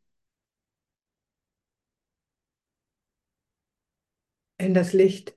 in 4.66 4.74
das 4.74 4.94
Licht 4.94 5.36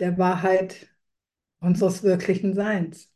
der 0.00 0.18
Wahrheit 0.18 0.88
unseres 1.60 2.02
wirklichen 2.04 2.54
Seins. 2.54 3.12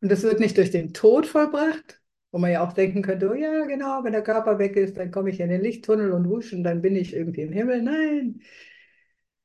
Und 0.00 0.10
das 0.10 0.22
wird 0.22 0.40
nicht 0.40 0.56
durch 0.56 0.70
den 0.70 0.92
Tod 0.94 1.26
vollbracht, 1.26 2.00
wo 2.32 2.38
man 2.38 2.50
ja 2.52 2.66
auch 2.66 2.72
denken 2.72 3.02
könnte, 3.02 3.30
oh 3.30 3.34
ja, 3.34 3.64
genau, 3.66 4.04
wenn 4.04 4.12
der 4.12 4.22
Körper 4.22 4.58
weg 4.58 4.76
ist, 4.76 4.96
dann 4.96 5.10
komme 5.10 5.30
ich 5.30 5.40
in 5.40 5.48
den 5.50 5.60
Lichttunnel 5.62 6.12
und 6.12 6.28
wusch 6.28 6.52
und 6.52 6.64
dann 6.64 6.82
bin 6.82 6.96
ich 6.96 7.14
irgendwie 7.14 7.42
im 7.42 7.52
Himmel. 7.52 7.82
Nein, 7.82 8.40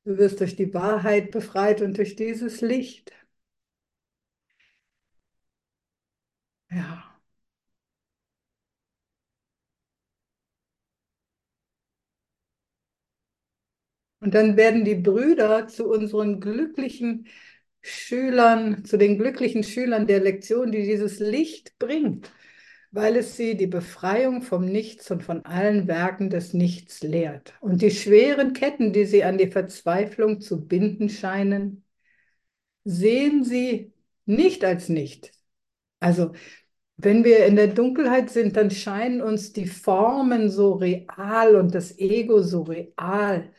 du 0.04 0.16
wirst 0.16 0.40
durch 0.40 0.56
die 0.56 0.72
Wahrheit 0.72 1.30
befreit 1.32 1.82
und 1.82 1.98
durch 1.98 2.16
dieses 2.16 2.62
Licht. 2.62 3.12
Ja. 6.70 7.05
Und 14.26 14.34
dann 14.34 14.56
werden 14.56 14.84
die 14.84 14.96
Brüder 14.96 15.68
zu 15.68 15.88
unseren 15.88 16.40
glücklichen 16.40 17.28
Schülern, 17.80 18.84
zu 18.84 18.96
den 18.96 19.18
glücklichen 19.18 19.62
Schülern 19.62 20.08
der 20.08 20.18
Lektion, 20.18 20.72
die 20.72 20.82
dieses 20.82 21.20
Licht 21.20 21.78
bringt, 21.78 22.32
weil 22.90 23.14
es 23.14 23.36
sie 23.36 23.56
die 23.56 23.68
Befreiung 23.68 24.42
vom 24.42 24.64
Nichts 24.64 25.12
und 25.12 25.22
von 25.22 25.44
allen 25.44 25.86
Werken 25.86 26.28
des 26.28 26.54
Nichts 26.54 27.04
lehrt. 27.04 27.54
Und 27.60 27.82
die 27.82 27.92
schweren 27.92 28.52
Ketten, 28.52 28.92
die 28.92 29.04
sie 29.04 29.22
an 29.22 29.38
die 29.38 29.46
Verzweiflung 29.46 30.40
zu 30.40 30.66
binden 30.66 31.08
scheinen, 31.08 31.84
sehen 32.82 33.44
sie 33.44 33.92
nicht 34.24 34.64
als 34.64 34.88
nicht. 34.88 35.30
Also 36.00 36.32
wenn 36.96 37.24
wir 37.24 37.46
in 37.46 37.54
der 37.54 37.68
Dunkelheit 37.68 38.30
sind, 38.30 38.56
dann 38.56 38.72
scheinen 38.72 39.20
uns 39.22 39.52
die 39.52 39.66
Formen 39.66 40.50
so 40.50 40.72
real 40.72 41.54
und 41.56 41.74
das 41.76 41.96
Ego 42.00 42.42
so 42.42 42.62
real. 42.62 43.52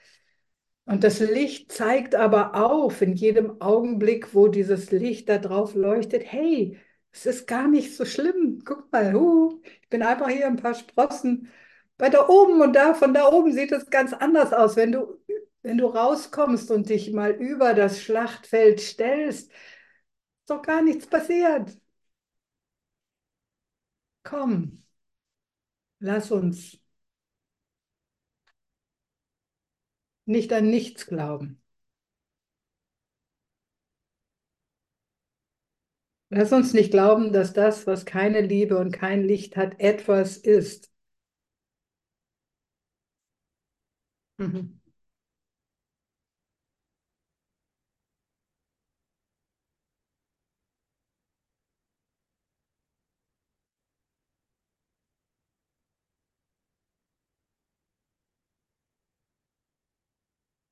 Und 0.87 1.03
das 1.03 1.19
Licht 1.19 1.71
zeigt 1.71 2.15
aber 2.15 2.55
auf 2.55 3.01
in 3.01 3.13
jedem 3.13 3.61
Augenblick, 3.61 4.33
wo 4.33 4.47
dieses 4.47 4.91
Licht 4.91 5.27
da 5.29 5.37
drauf 5.37 5.75
leuchtet, 5.75 6.23
hey, 6.25 6.79
es 7.11 7.25
ist 7.25 7.47
gar 7.47 7.67
nicht 7.67 7.95
so 7.95 8.05
schlimm. 8.05 8.61
Guck 8.65 8.91
mal, 8.91 9.13
huh, 9.13 9.61
ich 9.81 9.89
bin 9.89 10.01
einfach 10.03 10.29
hier 10.29 10.47
ein 10.47 10.55
paar 10.57 10.75
Sprossen. 10.75 11.49
Weiter 11.97 12.29
oben 12.29 12.61
und 12.61 12.73
da, 12.73 12.93
von 12.93 13.13
da 13.13 13.27
oben 13.31 13.51
sieht 13.53 13.71
es 13.73 13.89
ganz 13.89 14.13
anders 14.13 14.53
aus. 14.53 14.75
Wenn 14.77 14.93
du, 14.93 15.19
wenn 15.61 15.77
du 15.77 15.87
rauskommst 15.87 16.71
und 16.71 16.89
dich 16.89 17.11
mal 17.11 17.31
über 17.31 17.73
das 17.73 18.01
Schlachtfeld 18.01 18.79
stellst, 18.79 19.51
ist 19.51 20.49
doch 20.49 20.61
gar 20.61 20.81
nichts 20.81 21.07
passiert. 21.07 21.77
Komm, 24.23 24.83
lass 25.99 26.31
uns 26.31 26.79
nicht 30.27 30.53
an 30.53 30.69
nichts 30.69 31.07
glauben. 31.07 31.59
Lass 36.29 36.53
uns 36.53 36.71
nicht 36.73 36.91
glauben, 36.91 37.33
dass 37.33 37.51
das, 37.51 37.85
was 37.85 38.05
keine 38.05 38.39
Liebe 38.39 38.77
und 38.77 38.91
kein 38.93 39.23
Licht 39.25 39.57
hat, 39.57 39.77
etwas 39.81 40.37
ist. 40.37 40.89
Mhm. 44.39 44.76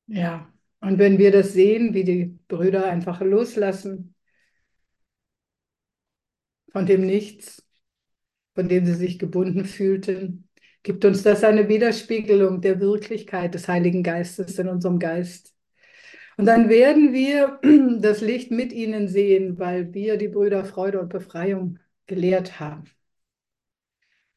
Ja, 0.07 0.51
und 0.81 0.99
wenn 0.99 1.17
wir 1.17 1.31
das 1.31 1.53
sehen, 1.53 1.93
wie 1.93 2.03
die 2.03 2.37
Brüder 2.47 2.85
einfach 2.85 3.21
loslassen 3.21 4.15
von 6.71 6.85
dem 6.85 7.05
Nichts, 7.05 7.63
von 8.55 8.69
dem 8.69 8.85
sie 8.85 8.93
sich 8.93 9.19
gebunden 9.19 9.65
fühlten, 9.65 10.49
gibt 10.83 11.05
uns 11.05 11.23
das 11.23 11.43
eine 11.43 11.67
Widerspiegelung 11.69 12.61
der 12.61 12.79
Wirklichkeit 12.79 13.53
des 13.55 13.67
Heiligen 13.67 14.03
Geistes 14.03 14.59
in 14.59 14.67
unserem 14.69 14.99
Geist. 14.99 15.55
Und 16.37 16.45
dann 16.45 16.69
werden 16.69 17.13
wir 17.13 17.59
das 18.01 18.21
Licht 18.21 18.51
mit 18.51 18.73
ihnen 18.73 19.07
sehen, 19.07 19.59
weil 19.59 19.93
wir 19.93 20.17
die 20.17 20.27
Brüder 20.27 20.65
Freude 20.65 20.99
und 21.01 21.09
Befreiung 21.09 21.79
gelehrt 22.07 22.59
haben. 22.59 22.85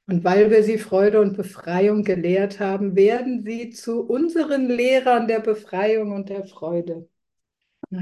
Und 0.08 0.24
weil 0.24 0.50
wir 0.50 0.62
sie 0.62 0.78
Freude 0.78 1.20
und 1.20 1.36
Befreiung 1.36 2.02
gelehrt 2.02 2.60
haben, 2.60 2.96
werden 2.96 3.44
sie 3.44 3.68
zu 3.68 4.00
unseren 4.00 4.66
Lehrern 4.66 5.28
der 5.28 5.40
Befreiung 5.40 6.12
und 6.12 6.30
der 6.30 6.46
Freude. 6.46 7.06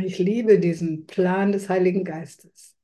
Ich 0.04 0.20
liebe 0.20 0.60
diesen 0.60 1.06
Plan 1.06 1.50
des 1.50 1.68
Heiligen 1.68 2.04
Geistes. 2.04 2.76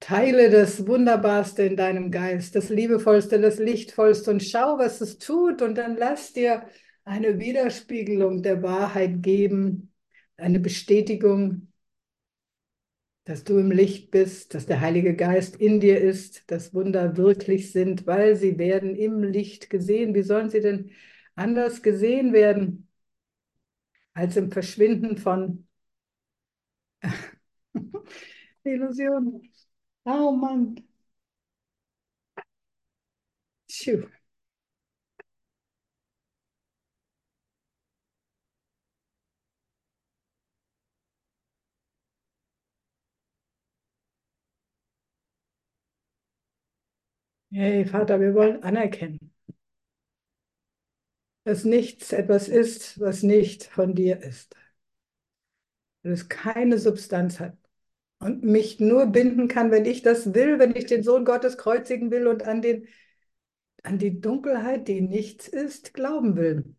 Teile 0.00 0.50
das 0.50 0.88
Wunderbarste 0.88 1.62
in 1.62 1.76
deinem 1.76 2.10
Geist, 2.10 2.56
das 2.56 2.68
Liebevollste, 2.68 3.40
das 3.40 3.60
Lichtvollste 3.60 4.32
und 4.32 4.42
schau, 4.42 4.78
was 4.78 5.00
es 5.00 5.18
tut. 5.18 5.62
Und 5.62 5.78
dann 5.78 5.96
lass 5.96 6.32
dir 6.32 6.64
eine 7.04 7.38
Widerspiegelung 7.38 8.42
der 8.42 8.60
Wahrheit 8.64 9.22
geben, 9.22 9.92
eine 10.36 10.58
Bestätigung 10.58 11.67
dass 13.28 13.44
du 13.44 13.58
im 13.58 13.70
Licht 13.70 14.10
bist, 14.10 14.54
dass 14.54 14.66
der 14.66 14.80
Heilige 14.80 15.14
Geist 15.14 15.56
in 15.56 15.80
dir 15.80 16.00
ist, 16.00 16.50
dass 16.50 16.74
Wunder 16.74 17.16
wirklich 17.18 17.72
sind, 17.72 18.06
weil 18.08 18.36
sie 18.36 18.58
werden 18.58 18.96
im 18.96 19.22
Licht 19.22 19.70
gesehen. 19.70 20.14
Wie 20.14 20.22
sollen 20.22 20.50
sie 20.50 20.60
denn 20.62 20.90
anders 21.36 21.82
gesehen 21.82 22.32
werden 22.32 22.88
als 24.14 24.36
im 24.36 24.50
Verschwinden 24.52 25.16
von 25.16 25.66
Illusionen? 28.64 29.42
Oh 30.06 30.32
Mann. 30.32 30.76
Phew. 33.70 34.08
Hey 47.52 47.84
Vater, 47.84 48.20
wir 48.20 48.34
wollen 48.34 48.62
anerkennen, 48.62 49.18
dass 51.44 51.64
nichts 51.64 52.12
etwas 52.12 52.46
ist, 52.48 53.00
was 53.00 53.22
nicht 53.24 53.64
von 53.64 53.94
dir 53.96 54.22
ist. 54.22 54.54
Dass 56.02 56.20
es 56.22 56.28
keine 56.28 56.78
Substanz 56.78 57.38
hat 57.40 57.56
und 58.20 58.44
mich 58.44 58.80
nur 58.80 59.06
binden 59.08 59.48
kann, 59.48 59.70
wenn 59.72 59.84
ich 59.86 60.02
das 60.02 60.34
will, 60.34 60.58
wenn 60.58 60.76
ich 60.76 60.86
den 60.86 61.02
Sohn 61.04 61.24
Gottes 61.26 61.58
kreuzigen 61.58 62.10
will 62.10 62.26
und 62.28 62.44
an, 62.44 62.62
den, 62.62 62.88
an 63.84 63.98
die 63.98 64.20
Dunkelheit, 64.20 64.88
die 64.88 65.00
nichts 65.02 65.48
ist, 65.48 65.94
glauben 65.94 66.36
will. 66.36 66.76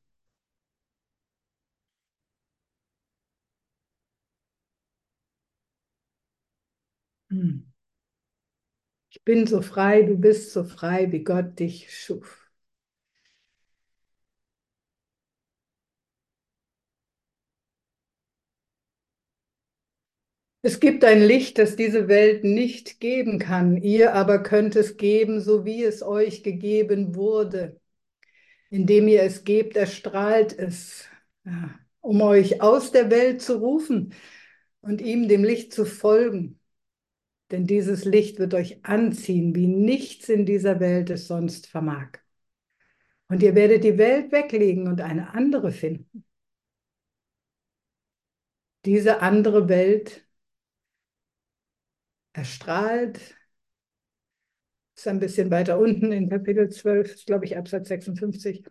Hm. 7.31 7.68
Bin 9.25 9.47
so 9.47 9.61
frei, 9.61 10.01
du 10.01 10.17
bist 10.17 10.51
so 10.51 10.65
frei, 10.65 11.09
wie 11.13 11.23
Gott 11.23 11.57
dich 11.59 11.97
schuf. 11.97 12.49
Es 20.61 20.79
gibt 20.81 21.05
ein 21.05 21.21
Licht, 21.21 21.57
das 21.57 21.75
diese 21.75 22.07
Welt 22.09 22.43
nicht 22.43 22.99
geben 22.99 23.39
kann. 23.39 23.77
Ihr 23.77 24.13
aber 24.13 24.43
könnt 24.43 24.75
es 24.75 24.97
geben, 24.97 25.39
so 25.39 25.63
wie 25.65 25.83
es 25.83 26.03
euch 26.03 26.43
gegeben 26.43 27.15
wurde. 27.15 27.79
Indem 28.69 29.07
ihr 29.07 29.23
es 29.23 29.43
gebt, 29.45 29.77
erstrahlt 29.77 30.57
es, 30.57 31.05
um 32.01 32.21
euch 32.21 32.61
aus 32.61 32.91
der 32.91 33.11
Welt 33.11 33.41
zu 33.41 33.57
rufen 33.57 34.13
und 34.81 35.01
ihm, 35.01 35.27
dem 35.27 35.43
Licht, 35.43 35.73
zu 35.73 35.85
folgen. 35.85 36.58
Denn 37.51 37.65
dieses 37.65 38.05
Licht 38.05 38.39
wird 38.39 38.53
euch 38.53 38.85
anziehen, 38.85 39.55
wie 39.55 39.67
nichts 39.67 40.29
in 40.29 40.45
dieser 40.45 40.79
Welt 40.79 41.09
es 41.09 41.27
sonst 41.27 41.67
vermag. 41.67 42.19
Und 43.27 43.43
ihr 43.43 43.55
werdet 43.55 43.83
die 43.83 43.97
Welt 43.97 44.31
weglegen 44.31 44.87
und 44.87 45.01
eine 45.01 45.33
andere 45.33 45.71
finden. 45.71 46.25
Diese 48.85 49.21
andere 49.21 49.69
Welt 49.69 50.25
erstrahlt, 52.33 53.19
ist 54.95 55.07
ein 55.07 55.19
bisschen 55.19 55.49
weiter 55.51 55.79
unten 55.79 56.11
in 56.11 56.29
Kapitel 56.29 56.69
12, 56.69 57.25
glaube 57.25 57.45
ich, 57.45 57.57
Absatz 57.57 57.87
56. 57.87 58.63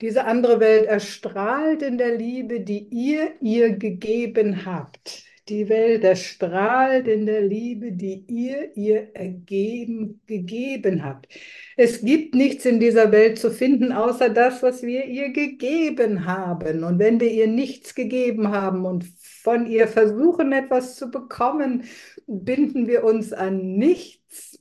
Diese 0.00 0.24
andere 0.24 0.60
Welt 0.60 0.86
erstrahlt 0.86 1.82
in 1.82 1.98
der 1.98 2.16
Liebe, 2.16 2.60
die 2.60 2.86
ihr 2.88 3.40
ihr 3.40 3.76
gegeben 3.76 4.66
habt. 4.66 5.24
Die 5.48 5.68
Welt 5.68 6.02
erstrahlt 6.02 7.06
in 7.06 7.24
der 7.24 7.40
Liebe, 7.42 7.92
die 7.92 8.24
ihr 8.28 8.76
ihr 8.76 9.14
ergeben, 9.14 10.20
gegeben 10.26 11.04
habt. 11.04 11.28
Es 11.76 12.00
gibt 12.00 12.34
nichts 12.34 12.64
in 12.64 12.80
dieser 12.80 13.12
Welt 13.12 13.38
zu 13.38 13.52
finden, 13.52 13.92
außer 13.92 14.28
das, 14.28 14.62
was 14.64 14.82
wir 14.82 15.04
ihr 15.04 15.30
gegeben 15.30 16.24
haben. 16.26 16.82
Und 16.82 16.98
wenn 16.98 17.20
wir 17.20 17.30
ihr 17.30 17.46
nichts 17.46 17.94
gegeben 17.94 18.48
haben 18.48 18.84
und 18.84 19.04
von 19.04 19.66
ihr 19.66 19.86
versuchen, 19.86 20.52
etwas 20.52 20.96
zu 20.96 21.10
bekommen, 21.12 21.84
binden 22.26 22.88
wir 22.88 23.04
uns 23.04 23.32
an 23.32 23.76
nichts. 23.76 24.58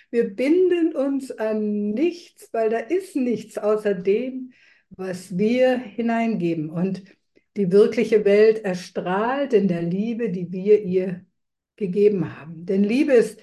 Wir 0.09 0.33
binden 0.33 0.95
uns 0.95 1.31
an 1.31 1.89
nichts, 1.89 2.49
weil 2.53 2.69
da 2.69 2.77
ist 2.77 3.17
nichts 3.17 3.57
außer 3.57 3.93
dem, 3.93 4.53
was 4.89 5.37
wir 5.37 5.77
hineingeben. 5.77 6.69
Und 6.69 7.03
die 7.57 7.71
wirkliche 7.71 8.25
Welt 8.25 8.63
erstrahlt 8.63 9.53
in 9.53 9.67
der 9.67 9.81
Liebe, 9.81 10.29
die 10.31 10.51
wir 10.51 10.81
ihr 10.83 11.25
gegeben 11.75 12.37
haben. 12.39 12.65
Denn 12.65 12.83
Liebe 12.83 13.13
ist 13.13 13.39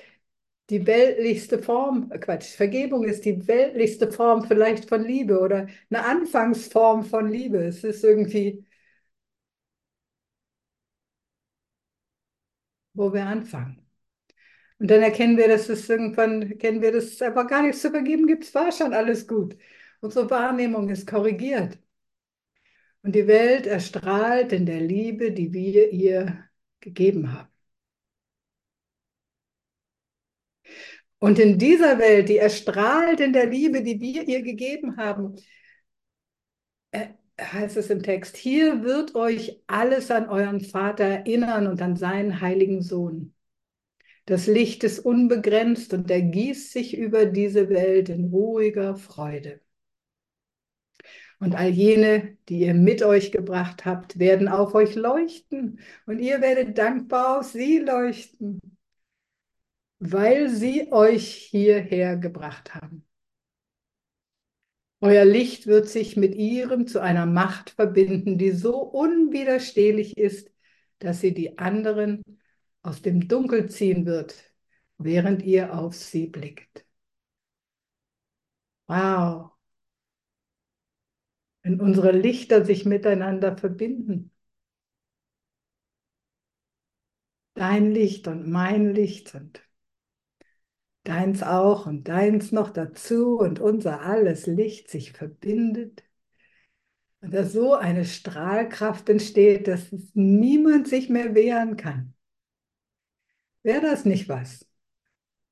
die 0.70 0.86
weltlichste 0.86 1.58
Form, 1.62 2.10
äh, 2.12 2.18
Quatsch, 2.18 2.54
Vergebung 2.56 3.04
ist 3.04 3.24
die 3.24 3.46
weltlichste 3.48 4.10
Form 4.12 4.44
vielleicht 4.46 4.88
von 4.88 5.04
Liebe 5.04 5.40
oder 5.40 5.68
eine 5.90 6.04
Anfangsform 6.04 7.04
von 7.04 7.28
Liebe. 7.30 7.58
Es 7.66 7.84
ist 7.84 8.04
irgendwie, 8.04 8.64
wo 12.94 13.12
wir 13.12 13.26
anfangen. 13.26 13.80
Und 14.78 14.90
dann 14.90 15.02
erkennen 15.02 15.36
wir, 15.36 15.48
dass 15.48 15.68
es 15.68 15.88
irgendwann, 15.88 16.42
erkennen 16.42 16.82
wir, 16.82 16.92
dass 16.92 17.04
es 17.06 17.22
einfach 17.22 17.46
gar 17.48 17.62
nichts 17.62 17.82
zu 17.82 17.90
vergeben 17.90 18.26
gibt. 18.26 18.44
Es 18.44 18.54
war 18.54 18.72
schon 18.72 18.92
alles 18.94 19.26
gut. 19.26 19.56
Unsere 20.00 20.30
Wahrnehmung 20.30 20.88
ist 20.90 21.06
korrigiert. 21.06 21.78
Und 23.05 23.14
die 23.14 23.26
Welt 23.26 23.66
erstrahlt 23.66 24.52
in 24.52 24.64
der 24.64 24.80
Liebe, 24.80 25.30
die 25.32 25.52
wir 25.52 25.92
ihr 25.92 26.48
gegeben 26.80 27.32
haben. 27.34 27.50
Und 31.18 31.38
in 31.38 31.59
dieser 31.59 31.98
Welt, 31.98 32.30
die 32.30 32.38
erstrahlt 32.38 33.20
in 33.20 33.34
der 33.34 33.46
Liebe, 33.46 33.82
die 33.82 34.00
wir 34.00 34.26
ihr 34.26 34.42
gegeben 34.42 34.96
haben, 34.96 35.36
äh, 36.92 37.09
heißt 37.38 37.76
es 37.76 37.90
im 37.90 38.02
Text, 38.02 38.36
hier 38.38 38.84
wird 38.84 39.14
euch 39.14 39.62
alles 39.66 40.11
an 40.11 40.28
euren 40.30 40.61
Vater 40.62 41.05
erinnern 41.05 41.66
und 41.66 41.82
an 41.82 41.96
seinen 41.96 42.40
heiligen 42.40 42.80
Sohn. 42.82 43.34
Das 44.26 44.46
Licht 44.46 44.82
ist 44.84 45.00
unbegrenzt 45.00 45.92
und 45.92 46.11
ergießt 46.11 46.72
sich 46.72 46.96
über 46.96 47.26
diese 47.26 47.68
Welt 47.68 48.09
in 48.09 48.30
ruhiger 48.30 48.96
Freude. 48.96 49.61
Und 51.45 51.55
all 51.57 51.68
jene, 51.68 52.38
die 52.49 52.61
ihr 52.61 52.72
mit 52.72 53.03
euch 53.03 53.30
gebracht 53.30 53.84
habt, 53.84 54.18
werden 54.18 54.49
auf 54.49 54.74
euch 54.74 54.95
leuchten 54.95 55.78
und 56.07 56.18
ihr 56.18 56.40
werdet 56.40 56.78
dankbar 56.78 57.40
auf 57.40 57.47
sie 57.49 57.80
leuchten, 57.80 58.61
weil 59.99 60.49
sie 60.49 60.90
euch 60.90 61.34
hierher 61.34 62.16
gebracht 62.16 62.74
haben. 62.74 63.05
Euer 65.03 65.26
Licht 65.26 65.66
wird 65.66 65.86
sich 65.86 66.16
mit 66.16 66.34
ihrem 66.34 66.86
zu 66.86 67.03
einer 67.03 67.26
Macht 67.26 67.68
verbinden, 67.68 68.38
die 68.38 68.53
so 68.53 68.78
unwiderstehlich 68.78 70.16
ist, 70.16 70.51
dass 70.99 71.20
sie 71.20 71.34
die 71.34 71.59
anderen 71.59 72.22
aus 72.80 73.03
dem 73.03 73.28
Dunkel 73.28 73.68
ziehen 73.68 74.07
wird, 74.07 74.34
während 74.97 75.42
ihr 75.42 75.74
auf 75.78 75.95
sie 75.95 76.26
blickt. 76.26 76.86
Wow 78.86 79.53
wenn 81.64 81.80
unsere 81.80 82.12
Lichter 82.12 82.64
sich 82.64 82.84
miteinander 82.84 83.56
verbinden. 83.56 84.30
Dein 87.54 87.90
Licht 87.90 88.28
und 88.28 88.48
mein 88.48 88.94
Licht 88.94 89.34
und 89.34 89.62
deins 91.04 91.42
auch 91.42 91.86
und 91.86 92.08
deins 92.08 92.52
noch 92.52 92.70
dazu 92.70 93.38
und 93.38 93.60
unser 93.60 94.02
alles 94.02 94.46
Licht 94.46 94.90
sich 94.90 95.12
verbindet. 95.12 96.04
Und 97.20 97.32
dass 97.32 97.52
so 97.52 97.74
eine 97.74 98.04
Strahlkraft 98.04 99.08
entsteht, 99.08 99.66
dass 99.66 99.90
niemand 100.12 100.86
sich 100.88 101.08
mehr 101.08 101.34
wehren 101.34 101.76
kann. 101.76 102.14
Wäre 103.62 103.80
das 103.80 104.04
nicht 104.04 104.28
was? 104.28 104.68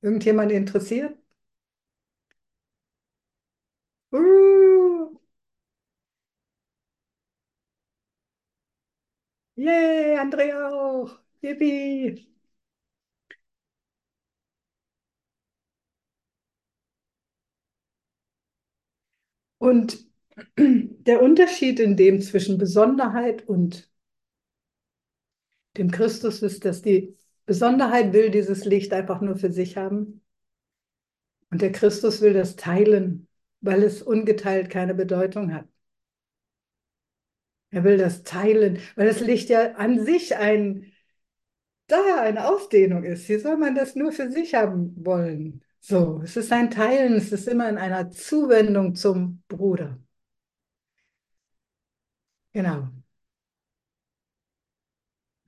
Irgendjemand 0.01 0.51
interessiert? 0.51 1.17
Uh, 4.13 4.52
Yay, 9.65 10.15
Andrea 10.19 10.69
auch. 10.69 11.19
Yippie. 11.41 12.27
Und 19.57 20.05
der 20.59 21.21
Unterschied 21.23 21.79
in 21.79 21.95
dem 21.97 22.21
zwischen 22.21 22.57
Besonderheit 22.59 23.47
und 23.47 23.89
dem 25.77 25.91
Christus 25.91 26.41
ist, 26.41 26.65
dass 26.65 26.81
die 26.81 27.15
Besonderheit 27.45 28.11
will 28.13 28.31
dieses 28.31 28.65
Licht 28.65 28.91
einfach 28.93 29.21
nur 29.21 29.35
für 29.35 29.51
sich 29.51 29.77
haben. 29.77 30.21
Und 31.51 31.61
der 31.61 31.71
Christus 31.71 32.19
will 32.21 32.33
das 32.33 32.55
teilen, 32.57 33.27
weil 33.61 33.83
es 33.83 34.01
ungeteilt 34.01 34.69
keine 34.69 34.93
Bedeutung 34.93 35.53
hat. 35.53 35.67
Er 37.73 37.83
will 37.83 37.97
das 37.97 38.23
teilen, 38.23 38.79
weil 38.95 39.07
das 39.07 39.19
Licht 39.19 39.49
ja 39.49 39.73
an 39.73 40.05
sich 40.05 40.35
ein, 40.37 40.91
da 41.87 42.21
eine 42.21 42.47
Ausdehnung 42.47 43.03
ist. 43.03 43.29
Wie 43.29 43.39
soll 43.39 43.57
man 43.57 43.75
das 43.75 43.95
nur 43.95 44.11
für 44.11 44.31
sich 44.31 44.53
haben 44.55 44.93
wollen? 45.05 45.63
So, 45.81 46.21
es 46.23 46.37
ist 46.37 46.51
ein 46.51 46.71
Teilen, 46.71 47.15
es 47.15 47.31
ist 47.31 47.47
immer 47.47 47.69
in 47.69 47.77
einer 47.77 48.09
Zuwendung 48.11 48.95
zum 48.95 49.43
Bruder. 49.49 49.99
Genau. 52.53 52.93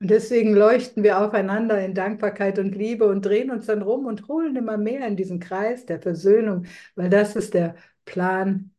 Und 0.00 0.10
deswegen 0.10 0.52
leuchten 0.54 1.02
wir 1.02 1.20
aufeinander 1.20 1.82
in 1.84 1.94
Dankbarkeit 1.94 2.58
und 2.58 2.74
Liebe 2.74 3.06
und 3.08 3.24
drehen 3.24 3.50
uns 3.50 3.66
dann 3.66 3.80
rum 3.82 4.04
und 4.06 4.28
holen 4.28 4.54
immer 4.56 4.76
mehr 4.76 5.06
in 5.06 5.16
diesen 5.16 5.40
Kreis 5.40 5.86
der 5.86 6.00
Versöhnung, 6.02 6.66
weil 6.96 7.08
das 7.08 7.34
ist 7.34 7.54
der 7.54 7.76
Plan 8.04 8.74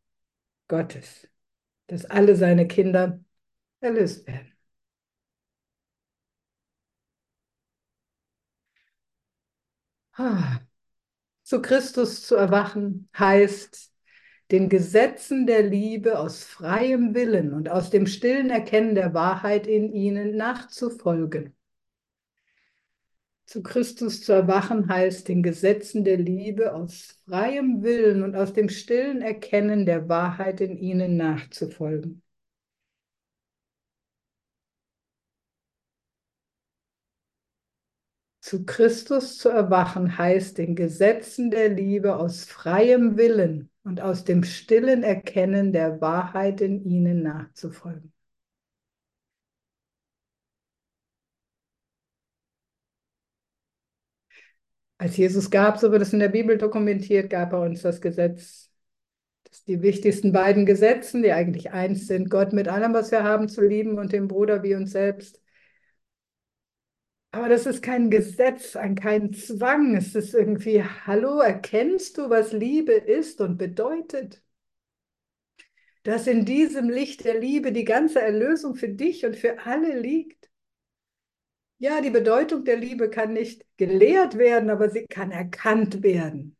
Gottes, 0.70 1.30
dass 1.88 2.06
alle 2.06 2.36
seine 2.36 2.68
Kinder 2.68 3.22
erlöst 3.80 4.28
werden. 4.28 4.54
Ah. 10.14 10.60
Zu 11.44 11.62
Christus 11.62 12.26
zu 12.26 12.36
erwachen 12.36 13.10
heißt, 13.18 13.94
den 14.52 14.70
Gesetzen 14.70 15.46
der 15.48 15.64
Liebe 15.64 16.20
aus 16.20 16.44
freiem 16.44 17.14
Willen 17.14 17.54
und 17.54 17.70
aus 17.70 17.90
dem 17.90 18.08
stillen 18.08 18.50
Erkennen 18.50 18.96
der 18.96 19.14
Wahrheit 19.14 19.68
in 19.68 19.92
ihnen 19.94 20.36
nachzufolgen. 20.38 21.56
Zu 23.46 23.64
Christus 23.64 24.22
zu 24.22 24.34
erwachen 24.34 24.90
heißt, 24.90 25.28
den 25.30 25.42
Gesetzen 25.42 26.04
der 26.04 26.18
Liebe 26.18 26.74
aus 26.74 27.22
freiem 27.26 27.82
Willen 27.82 28.24
und 28.24 28.36
aus 28.36 28.54
dem 28.54 28.70
stillen 28.70 29.22
Erkennen 29.22 29.86
der 29.86 30.10
Wahrheit 30.10 30.60
in 30.60 30.78
ihnen 30.78 31.16
nachzufolgen. 31.16 32.24
Zu 38.48 38.64
Christus 38.66 39.38
zu 39.38 39.50
erwachen 39.50 40.18
heißt, 40.18 40.58
den 40.58 40.74
Gesetzen 40.74 41.52
der 41.52 41.68
Liebe 41.68 42.16
aus 42.16 42.46
freiem 42.46 43.18
Willen 43.18 43.70
und 43.84 44.00
aus 44.00 44.24
dem 44.24 44.46
stillen 44.46 45.04
Erkennen 45.04 45.74
der 45.74 46.00
Wahrheit 46.00 46.62
in 46.62 46.82
ihnen 46.82 47.24
nachzufolgen. 47.24 48.14
Als 54.98 55.18
Jesus 55.18 55.52
gab, 55.52 55.78
so 55.78 55.92
wird 55.92 56.02
es 56.02 56.14
in 56.14 56.20
der 56.20 56.30
Bibel 56.30 56.58
dokumentiert, 56.58 57.30
gab 57.30 57.52
er 57.52 57.60
uns 57.62 57.82
das 57.82 58.00
Gesetz. 58.00 58.72
Das 59.44 59.66
die 59.66 59.82
wichtigsten 59.82 60.32
beiden 60.32 60.66
Gesetzen, 60.66 61.22
die 61.24 61.34
eigentlich 61.34 61.72
eins 61.72 62.08
sind, 62.08 62.30
Gott 62.30 62.54
mit 62.54 62.70
allem, 62.70 62.94
was 62.94 63.12
wir 63.12 63.24
haben, 63.24 63.50
zu 63.50 63.62
lieben 63.62 64.00
und 64.00 64.14
den 64.14 64.30
Bruder 64.30 64.64
wie 64.64 64.76
uns 64.76 64.92
selbst. 64.94 65.42
Aber 67.38 67.50
das 67.50 67.68
ist 67.68 67.84
kein 67.84 68.10
Gesetz, 68.10 68.76
kein 69.00 69.32
Zwang. 69.32 69.96
Es 69.96 70.16
ist 70.16 70.34
irgendwie, 70.34 70.84
hallo, 70.84 71.38
erkennst 71.40 72.18
du, 72.18 72.32
was 72.32 72.52
Liebe 72.52 72.94
ist 72.94 73.42
und 73.42 73.58
bedeutet? 73.60 74.42
Dass 76.02 76.26
in 76.26 76.46
diesem 76.46 76.90
Licht 76.90 77.26
der 77.26 77.40
Liebe 77.40 77.72
die 77.72 77.84
ganze 77.84 78.22
Erlösung 78.22 78.74
für 78.74 78.90
dich 78.90 79.24
und 79.24 79.36
für 79.36 79.60
alle 79.68 80.00
liegt. 80.00 80.50
Ja, 81.78 82.02
die 82.02 82.10
Bedeutung 82.10 82.64
der 82.66 82.78
Liebe 82.78 83.08
kann 83.08 83.34
nicht 83.34 83.64
gelehrt 83.78 84.40
werden, 84.40 84.72
aber 84.72 84.90
sie 84.90 85.06
kann 85.06 85.30
erkannt 85.30 86.02
werden 86.02 86.58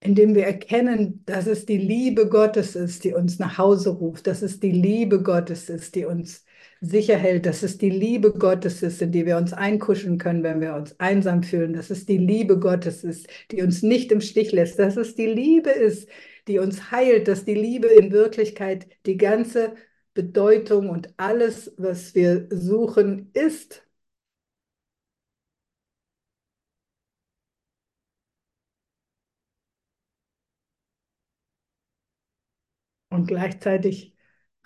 indem 0.00 0.36
wir 0.36 0.44
erkennen, 0.46 1.24
dass 1.26 1.46
es 1.48 1.66
die 1.66 1.78
Liebe 1.78 2.28
Gottes 2.28 2.76
ist, 2.76 3.02
die 3.02 3.12
uns 3.12 3.40
nach 3.40 3.58
Hause 3.58 3.90
ruft, 3.90 4.28
dass 4.28 4.40
es 4.40 4.60
die 4.60 4.70
Liebe 4.70 5.20
Gottes 5.22 5.68
ist, 5.68 5.96
die 5.96 6.04
uns 6.04 6.45
sicher 6.88 7.16
hält, 7.16 7.46
dass 7.46 7.62
es 7.62 7.78
die 7.78 7.90
Liebe 7.90 8.32
Gottes 8.32 8.82
ist, 8.82 9.02
in 9.02 9.12
die 9.12 9.26
wir 9.26 9.36
uns 9.36 9.52
einkuscheln 9.52 10.18
können, 10.18 10.42
wenn 10.42 10.60
wir 10.60 10.74
uns 10.74 10.98
einsam 11.00 11.42
fühlen, 11.42 11.72
dass 11.72 11.90
es 11.90 12.06
die 12.06 12.18
Liebe 12.18 12.58
Gottes 12.58 13.04
ist, 13.04 13.28
die 13.50 13.62
uns 13.62 13.82
nicht 13.82 14.12
im 14.12 14.20
Stich 14.20 14.52
lässt, 14.52 14.78
dass 14.78 14.96
es 14.96 15.14
die 15.14 15.26
Liebe 15.26 15.70
ist, 15.70 16.08
die 16.48 16.58
uns 16.58 16.90
heilt, 16.90 17.28
dass 17.28 17.44
die 17.44 17.54
Liebe 17.54 17.88
in 17.88 18.12
Wirklichkeit 18.12 18.86
die 19.06 19.16
ganze 19.16 19.74
Bedeutung 20.14 20.88
und 20.90 21.12
alles, 21.18 21.72
was 21.76 22.14
wir 22.14 22.46
suchen, 22.50 23.30
ist. 23.34 23.82
und 33.10 33.26
gleichzeitig 33.26 34.15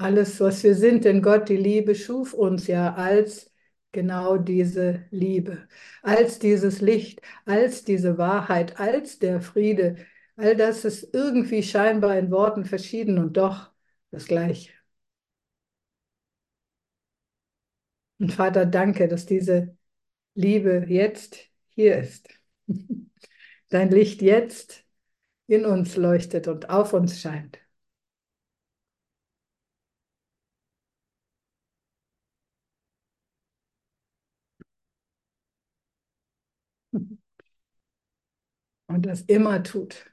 alles, 0.01 0.41
was 0.41 0.63
wir 0.65 0.75
sind. 0.75 1.05
Denn 1.05 1.23
Gott, 1.23 1.49
die 1.49 1.57
Liebe, 1.57 1.95
schuf 1.95 2.33
uns 2.35 2.67
ja 2.67 2.95
als 2.95 3.53
genau 3.93 4.37
diese 4.39 5.05
Liebe, 5.11 5.69
als 6.03 6.39
dieses 6.39 6.81
Licht, 6.81 7.21
als 7.45 7.85
diese 7.85 8.19
Wahrheit, 8.19 8.79
als 8.81 9.19
der 9.19 9.41
Friede. 9.41 9.97
All 10.37 10.57
das 10.57 10.85
ist 10.85 11.13
irgendwie 11.15 11.63
scheinbar 11.63 12.19
in 12.19 12.31
Worten 12.31 12.65
verschieden 12.65 13.19
und 13.19 13.37
doch 13.37 13.71
das 14.11 14.27
Gleiche. 14.27 14.71
Und 18.19 18.33
Vater, 18.33 18.67
danke, 18.67 19.09
dass 19.09 19.27
diese 19.27 19.77
Liebe 20.35 20.87
jetzt 20.89 21.39
hier 21.71 21.99
ist. 22.01 22.29
Dein 23.71 23.91
Licht 23.91 24.23
jetzt 24.23 24.85
in 25.49 25.67
uns 25.67 25.97
leuchtet 25.97 26.49
und 26.49 26.71
auf 26.71 26.93
uns 26.95 27.21
scheint. 27.21 27.61
Und 38.91 39.07
das 39.07 39.23
immer 39.23 39.63
tut. 39.63 40.07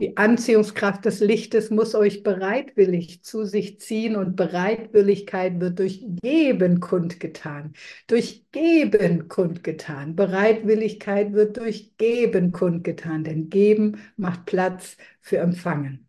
Die 0.00 0.16
Anziehungskraft 0.16 1.04
des 1.04 1.18
Lichtes 1.20 1.70
muss 1.70 1.94
euch 1.96 2.22
bereitwillig 2.24 3.22
zu 3.24 3.44
sich 3.44 3.80
ziehen 3.80 4.14
und 4.16 4.34
Bereitwilligkeit 4.36 5.60
wird 5.60 5.78
durch 5.80 6.04
Geben 6.22 6.78
kundgetan. 6.80 7.72
Durch 8.06 8.44
Geben 8.52 9.26
kundgetan. 9.28 10.14
Bereitwilligkeit 10.14 11.32
wird 11.32 11.56
durch 11.56 11.96
Geben 11.96 12.52
kundgetan, 12.52 13.24
denn 13.24 13.50
Geben 13.50 13.98
macht 14.16 14.46
Platz 14.46 14.96
für 15.20 15.38
Empfangen. 15.38 16.07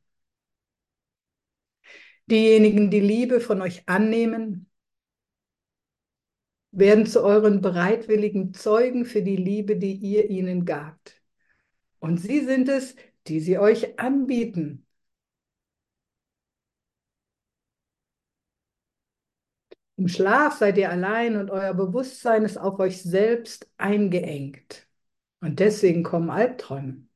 Diejenigen, 2.30 2.92
die 2.92 3.00
Liebe 3.00 3.40
von 3.42 3.62
euch 3.62 3.88
annehmen, 3.88 4.70
werden 6.72 7.06
zu 7.06 7.24
euren 7.24 7.62
bereitwilligen 7.62 8.54
Zeugen 8.54 9.06
für 9.06 9.24
die 9.24 9.36
Liebe, 9.36 9.78
die 9.78 9.94
ihr 9.96 10.30
ihnen 10.30 10.66
gabt. 10.66 11.22
Und 12.00 12.18
sie 12.18 12.42
sind 12.46 12.70
es, 12.70 12.96
die 13.28 13.40
sie 13.40 13.58
euch 13.58 14.00
anbieten. 14.00 14.86
Im 19.98 20.08
Schlaf 20.08 20.58
seid 20.58 20.78
ihr 20.78 20.90
allein 20.92 21.36
und 21.36 21.52
euer 21.52 21.74
Bewusstsein 21.74 22.46
ist 22.46 22.58
auf 22.58 22.80
euch 22.80 23.04
selbst 23.04 23.70
eingeengt. 23.78 24.88
Und 25.42 25.60
deswegen 25.60 26.04
kommen 26.04 26.30
Albträume. 26.30 27.09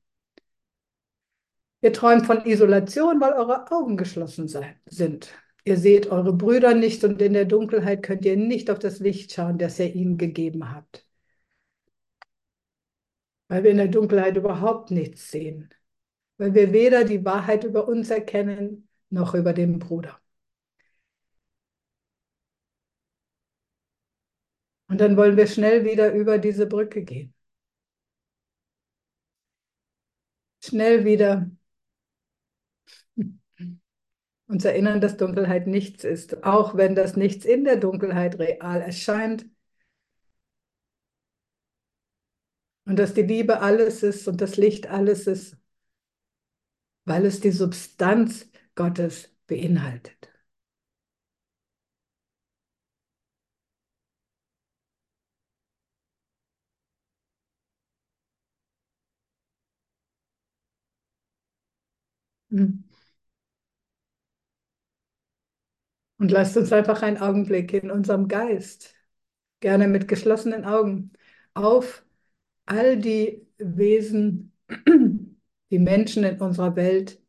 Ihr 1.84 1.92
träumt 1.94 2.26
von 2.26 2.46
Isolation, 2.46 3.20
weil 3.20 3.34
eure 3.34 3.70
Augen 3.72 3.98
geschlossen 3.98 4.48
sind. 4.48 5.34
Ihr 5.66 5.78
seht 5.78 6.08
eure 6.08 6.32
Brüder 6.34 6.74
nicht 6.74 7.04
und 7.04 7.22
in 7.22 7.34
der 7.34 7.46
Dunkelheit 7.46 8.04
könnt 8.04 8.24
ihr 8.26 8.38
nicht 8.38 8.70
auf 8.72 8.80
das 8.80 9.00
Licht 9.00 9.34
schauen, 9.34 9.58
das 9.58 9.80
ihr 9.80 9.94
ihnen 9.94 10.18
gegeben 10.18 10.72
habt. 10.74 11.06
Weil 13.48 13.64
wir 13.64 13.72
in 13.72 13.78
der 13.78 13.88
Dunkelheit 13.90 14.36
überhaupt 14.38 14.92
nichts 14.92 15.30
sehen. 15.32 15.70
Weil 16.38 16.54
wir 16.54 16.72
weder 16.74 17.04
die 17.04 17.26
Wahrheit 17.26 17.64
über 17.66 17.88
uns 17.88 18.10
erkennen, 18.10 18.88
noch 19.10 19.34
über 19.36 19.54
den 19.54 19.80
Bruder. 19.80 20.20
Und 24.88 25.02
dann 25.02 25.18
wollen 25.18 25.36
wir 25.38 25.48
schnell 25.48 25.84
wieder 25.86 26.14
über 26.14 26.38
diese 26.38 26.66
Brücke 26.68 27.04
gehen. 27.04 27.34
Schnell 30.62 31.06
wieder 31.06 31.52
uns 34.48 34.64
erinnern, 34.66 35.02
dass 35.02 35.18
Dunkelheit 35.18 35.68
nichts 35.68 36.04
ist, 36.06 36.44
auch 36.46 36.76
wenn 36.78 36.96
das 36.96 37.16
Nichts 37.18 37.44
in 37.46 37.64
der 37.66 37.76
Dunkelheit 37.78 38.40
real 38.40 38.82
erscheint. 38.82 39.46
Und 42.86 42.98
dass 42.98 43.14
die 43.14 43.22
Liebe 43.24 43.60
alles 43.62 44.04
ist 44.04 44.26
und 44.30 44.40
das 44.42 44.56
Licht 44.58 44.88
alles 44.90 45.28
ist, 45.28 45.58
weil 47.06 47.26
es 47.26 47.40
die 47.40 47.52
Substanz 47.52 48.50
Gottes 48.76 49.30
beinhaltet. 49.48 50.30
Hm. 62.52 62.93
Und 66.18 66.32
lasst 66.32 66.58
uns 66.58 66.72
einfach 66.72 67.02
einen 67.02 67.18
Augenblick 67.18 67.74
in 67.74 67.92
unserem 67.92 68.28
Geist, 68.28 68.96
gerne 69.62 69.88
mit 69.88 70.08
geschlossenen 70.08 70.66
Augen, 70.66 71.14
auf 71.54 72.06
all 72.66 72.98
die 72.98 73.48
Wesen, 73.58 74.54
die 75.72 75.80
Menschen 75.80 76.24
in 76.24 76.40
unserer 76.42 76.76
Welt, 76.76 77.22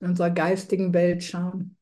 in 0.00 0.08
unserer 0.10 0.30
geistigen 0.30 0.94
Welt 0.94 1.24
schauen. 1.24 1.76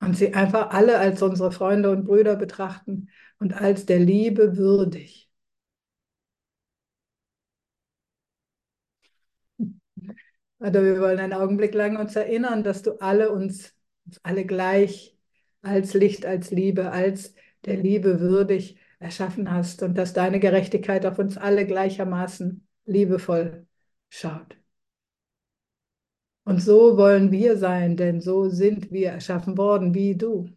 Und 0.00 0.16
sie 0.18 0.34
einfach 0.34 0.70
alle 0.70 0.98
als 0.98 1.22
unsere 1.22 1.50
Freunde 1.52 1.90
und 1.90 2.04
Brüder 2.04 2.36
betrachten 2.36 3.08
und 3.38 3.54
als 3.54 3.86
der 3.86 4.00
Liebe 4.00 4.56
würdig. 4.58 5.30
Oder 10.62 10.84
wir 10.84 11.00
wollen 11.00 11.18
einen 11.18 11.32
Augenblick 11.32 11.74
lang 11.74 11.96
uns 11.96 12.14
erinnern, 12.14 12.62
dass 12.62 12.82
du 12.82 12.92
alle 13.00 13.32
uns, 13.32 13.74
uns 14.06 14.20
alle 14.24 14.46
gleich 14.46 15.16
als 15.60 15.92
Licht, 15.94 16.24
als 16.24 16.50
Liebe, 16.52 16.92
als 16.92 17.34
der 17.64 17.76
Liebe 17.76 18.20
würdig 18.20 18.78
erschaffen 19.00 19.50
hast 19.50 19.82
und 19.82 19.98
dass 19.98 20.12
deine 20.12 20.38
Gerechtigkeit 20.38 21.04
auf 21.06 21.18
uns 21.18 21.36
alle 21.36 21.66
gleichermaßen 21.66 22.66
liebevoll 22.84 23.66
schaut. 24.08 24.56
Und 26.44 26.60
so 26.60 26.96
wollen 26.96 27.32
wir 27.32 27.56
sein, 27.56 27.96
denn 27.96 28.20
so 28.20 28.48
sind 28.48 28.90
wir 28.92 29.10
erschaffen 29.10 29.58
worden, 29.58 29.94
wie 29.94 30.14
du. 30.16 30.48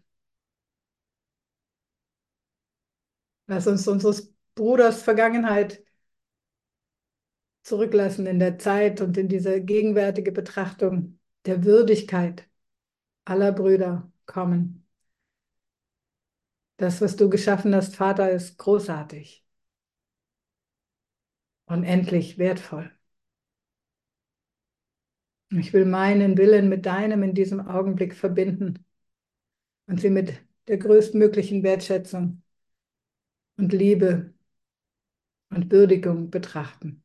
Lass 3.47 3.65
uns 3.67 3.87
unseres 3.87 4.33
Bruders 4.55 5.01
Vergangenheit 5.03 5.84
zurücklassen 7.65 8.27
in 8.27 8.39
der 8.39 8.59
Zeit 8.59 9.01
und 9.01 9.17
in 9.17 9.27
diese 9.27 9.61
gegenwärtige 9.61 10.31
Betrachtung 10.31 11.19
der 11.45 11.65
Würdigkeit 11.65 12.47
aller 13.25 13.51
Brüder 13.51 14.11
kommen. 14.27 14.87
Das, 16.77 17.01
was 17.01 17.15
du 17.15 17.29
geschaffen 17.29 17.73
hast, 17.73 17.95
Vater, 17.95 18.29
ist 18.31 18.57
großartig, 18.57 19.43
unendlich 21.65 22.37
wertvoll. 22.37 22.91
Ich 25.49 25.73
will 25.73 25.85
meinen 25.85 26.37
Willen 26.37 26.69
mit 26.69 26.85
deinem 26.85 27.23
in 27.23 27.33
diesem 27.33 27.67
Augenblick 27.67 28.13
verbinden 28.13 28.85
und 29.87 30.01
sie 30.01 30.09
mit 30.11 30.33
der 30.67 30.77
größtmöglichen 30.77 31.63
Wertschätzung 31.63 32.43
und 33.57 33.73
Liebe 33.73 34.33
und 35.49 35.71
Würdigung 35.71 36.29
betrachten. 36.29 37.04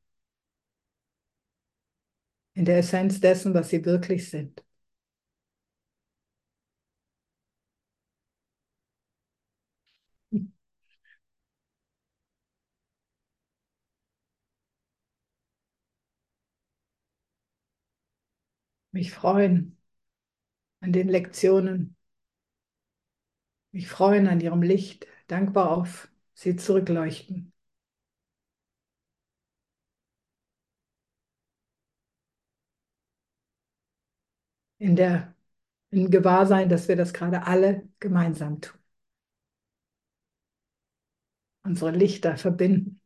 In 2.61 2.67
der 2.67 2.77
Essenz 2.79 3.19
dessen, 3.21 3.55
was 3.55 3.71
sie 3.71 3.83
wirklich 3.87 4.29
sind. 4.29 4.63
Mich 18.93 19.11
freuen 19.13 19.77
an 20.83 20.93
den 20.93 21.09
Lektionen, 21.09 21.97
mich 23.73 23.89
freuen 23.89 24.27
an 24.29 24.41
ihrem 24.41 24.63
Licht, 24.63 25.07
dankbar 25.29 25.71
auf 25.77 26.09
sie 26.35 26.55
zurückleuchten. 26.57 27.53
In 34.81 34.97
der 34.97 35.35
in 35.91 36.11
Gewahrsein, 36.11 36.69
dass 36.69 36.89
wir 36.89 36.97
das 36.97 37.13
gerade 37.13 37.47
alle 37.47 37.89
gemeinsam 38.01 38.61
tun. 38.61 38.79
Unsere 41.63 41.91
Lichter 41.93 42.37
verbinden. 42.37 43.01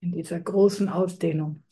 In 0.00 0.12
dieser 0.12 0.40
großen 0.40 0.88
Ausdehnung. 0.88 1.62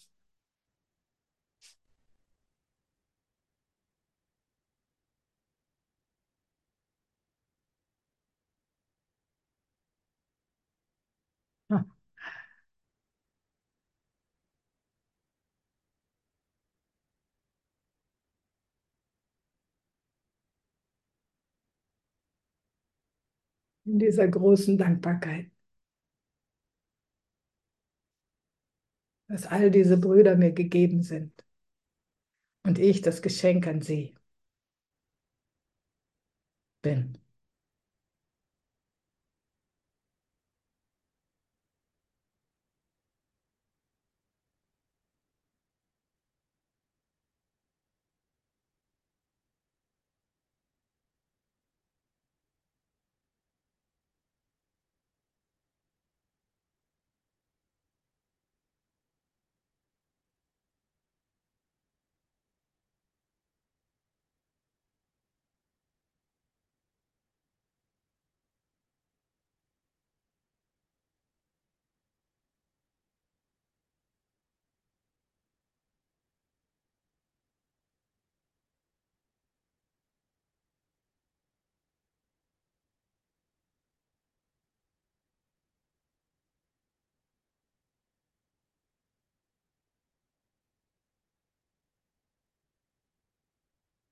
In 23.86 23.98
dieser 23.98 24.28
großen 24.28 24.76
Dankbarkeit, 24.78 25.50
dass 29.28 29.44
all 29.46 29.70
diese 29.70 29.98
Brüder 29.98 30.34
mir 30.36 30.52
gegeben 30.52 31.02
sind 31.02 31.32
und 32.64 32.78
ich 32.80 33.00
das 33.00 33.22
Geschenk 33.22 33.66
an 33.68 33.80
sie 33.80 34.14
bin. 36.82 37.18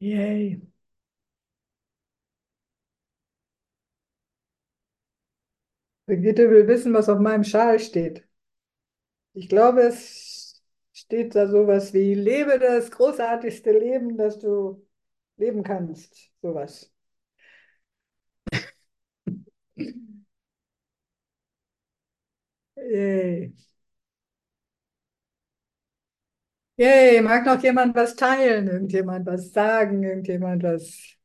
Yay. 0.03 0.61
Brigitte 6.07 6.49
will 6.49 6.69
wissen, 6.69 6.95
was 6.95 7.09
auf 7.09 7.19
meinem 7.19 7.43
Schal 7.43 7.81
steht. 7.81 8.25
Ich 9.35 9.49
glaube, 9.49 9.83
es 9.83 10.63
steht 10.93 11.35
da 11.35 11.47
sowas 11.49 11.93
wie, 11.95 12.15
lebe 12.15 12.59
das 12.59 12.91
großartigste 12.91 13.73
Leben, 13.79 14.17
das 14.17 14.39
du 14.39 14.87
leben 15.37 15.63
kannst. 15.63 16.31
Sowas. 16.43 16.93
Yay. 22.77 23.53
Yay, 26.83 27.21
mag 27.23 27.45
noch 27.47 27.63
jemand 27.63 27.95
was 27.95 28.15
teilen? 28.17 28.67
Irgendjemand 28.69 29.25
was 29.27 29.53
sagen? 29.53 30.03
Irgendjemand 30.03 30.63
was 30.63 31.17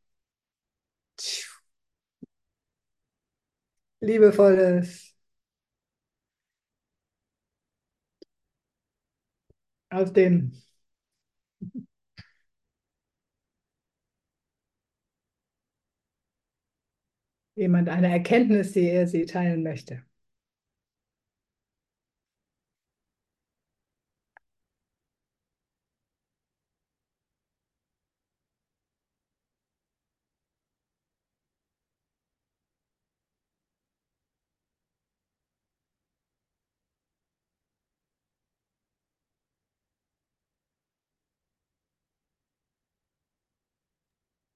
Liebevolles? 4.01 5.13
Aus 9.89 10.13
dem 10.13 10.51
jemand 17.55 17.89
eine 17.89 18.09
Erkenntnis, 18.09 18.71
die 18.71 18.87
er 18.89 19.05
sie 19.05 19.25
teilen 19.25 19.61
möchte. 19.61 20.01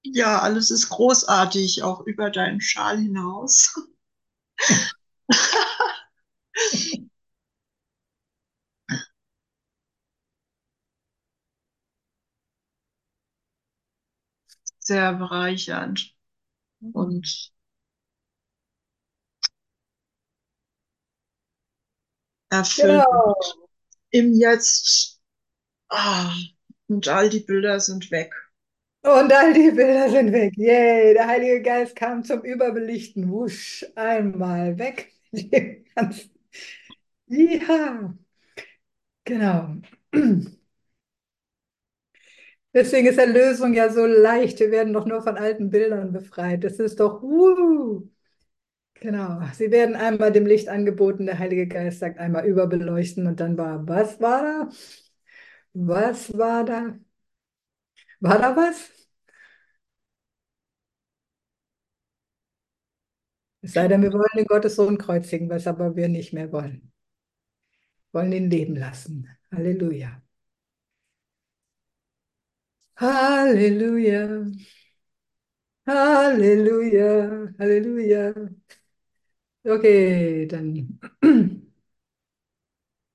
Ja, 0.04 0.38
alles 0.38 0.70
ist 0.70 0.90
großartig, 0.90 1.82
auch 1.82 2.02
über 2.06 2.30
deinen 2.30 2.60
Schal 2.60 2.98
hinaus. 2.98 3.74
Sehr 14.80 15.14
bereichernd 15.14 16.14
und 16.80 17.52
erfüllend. 22.50 23.04
Genau. 23.10 23.34
Im 24.10 24.34
Jetzt. 24.34 25.20
Ah, 25.90 26.34
und 26.88 27.08
all 27.08 27.30
die 27.30 27.40
Bilder 27.40 27.80
sind 27.80 28.10
weg. 28.12 28.32
Und 29.02 29.32
all 29.32 29.52
die 29.52 29.70
Bilder 29.72 30.08
sind 30.10 30.32
weg. 30.32 30.54
Yay, 30.56 31.14
der 31.14 31.26
Heilige 31.26 31.60
Geist 31.62 31.96
kam 31.96 32.22
zum 32.24 32.42
Überbelichten. 32.42 33.30
Wusch, 33.30 33.84
einmal 33.96 34.78
weg. 34.78 35.12
Ja, 37.26 38.14
genau. 39.24 39.80
Deswegen 42.74 43.06
ist 43.06 43.18
Erlösung 43.18 43.74
ja 43.74 43.90
so 43.90 44.06
leicht. 44.06 44.58
Wir 44.60 44.70
werden 44.70 44.92
doch 44.92 45.04
nur 45.06 45.22
von 45.22 45.36
alten 45.36 45.70
Bildern 45.70 46.12
befreit. 46.12 46.64
Das 46.64 46.78
ist 46.78 47.00
doch, 47.00 47.22
uh, 47.22 48.08
genau. 48.94 49.40
Sie 49.54 49.70
werden 49.72 49.96
einmal 49.96 50.32
dem 50.32 50.46
Licht 50.46 50.68
angeboten. 50.68 51.26
Der 51.26 51.38
Heilige 51.38 51.68
Geist 51.68 52.00
sagt 52.00 52.18
einmal 52.18 52.46
überbeleuchten 52.46 53.26
und 53.26 53.40
dann 53.40 53.58
war, 53.58 53.86
was 53.88 54.20
war 54.20 54.42
da? 54.42 54.68
Was 55.74 56.32
war 56.38 56.64
da? 56.64 56.98
War 58.22 58.38
da 58.38 58.56
was? 58.56 58.90
Es 63.60 63.72
sei 63.72 63.88
denn, 63.88 64.02
wir 64.02 64.12
wollen 64.12 64.22
den 64.36 64.44
Gottessohn 64.46 64.98
kreuzigen, 64.98 65.50
was 65.50 65.66
aber 65.66 65.96
wir 65.96 66.06
nicht 66.08 66.32
mehr 66.32 66.52
wollen. 66.52 66.92
Wir 68.12 68.20
wollen 68.20 68.32
ihn 68.32 68.48
leben 68.50 68.74
lassen. 68.76 69.28
Halleluja. 69.50 70.22
Halleluja. 73.00 74.22
Halleluja. 75.86 77.08
Halleluja. 77.58 78.22
Okay, 79.64 80.46
dann 80.46 80.98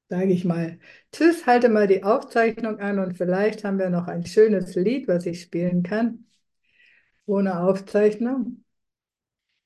sage 0.09 0.31
ich 0.33 0.43
mal 0.45 0.79
Tschüss, 1.13 1.45
halte 1.47 1.69
mal 1.69 1.87
die 1.87 2.03
Aufzeichnung 2.03 2.79
an 2.79 2.99
und 2.99 3.17
vielleicht 3.17 3.63
haben 3.63 3.79
wir 3.79 3.89
noch 3.89 4.07
ein 4.07 4.25
schönes 4.25 4.75
Lied, 4.75 5.07
was 5.07 5.25
ich 5.25 5.41
spielen 5.41 5.81
kann, 5.83 6.25
ohne 7.27 7.59
Aufzeichnung. 7.61 8.63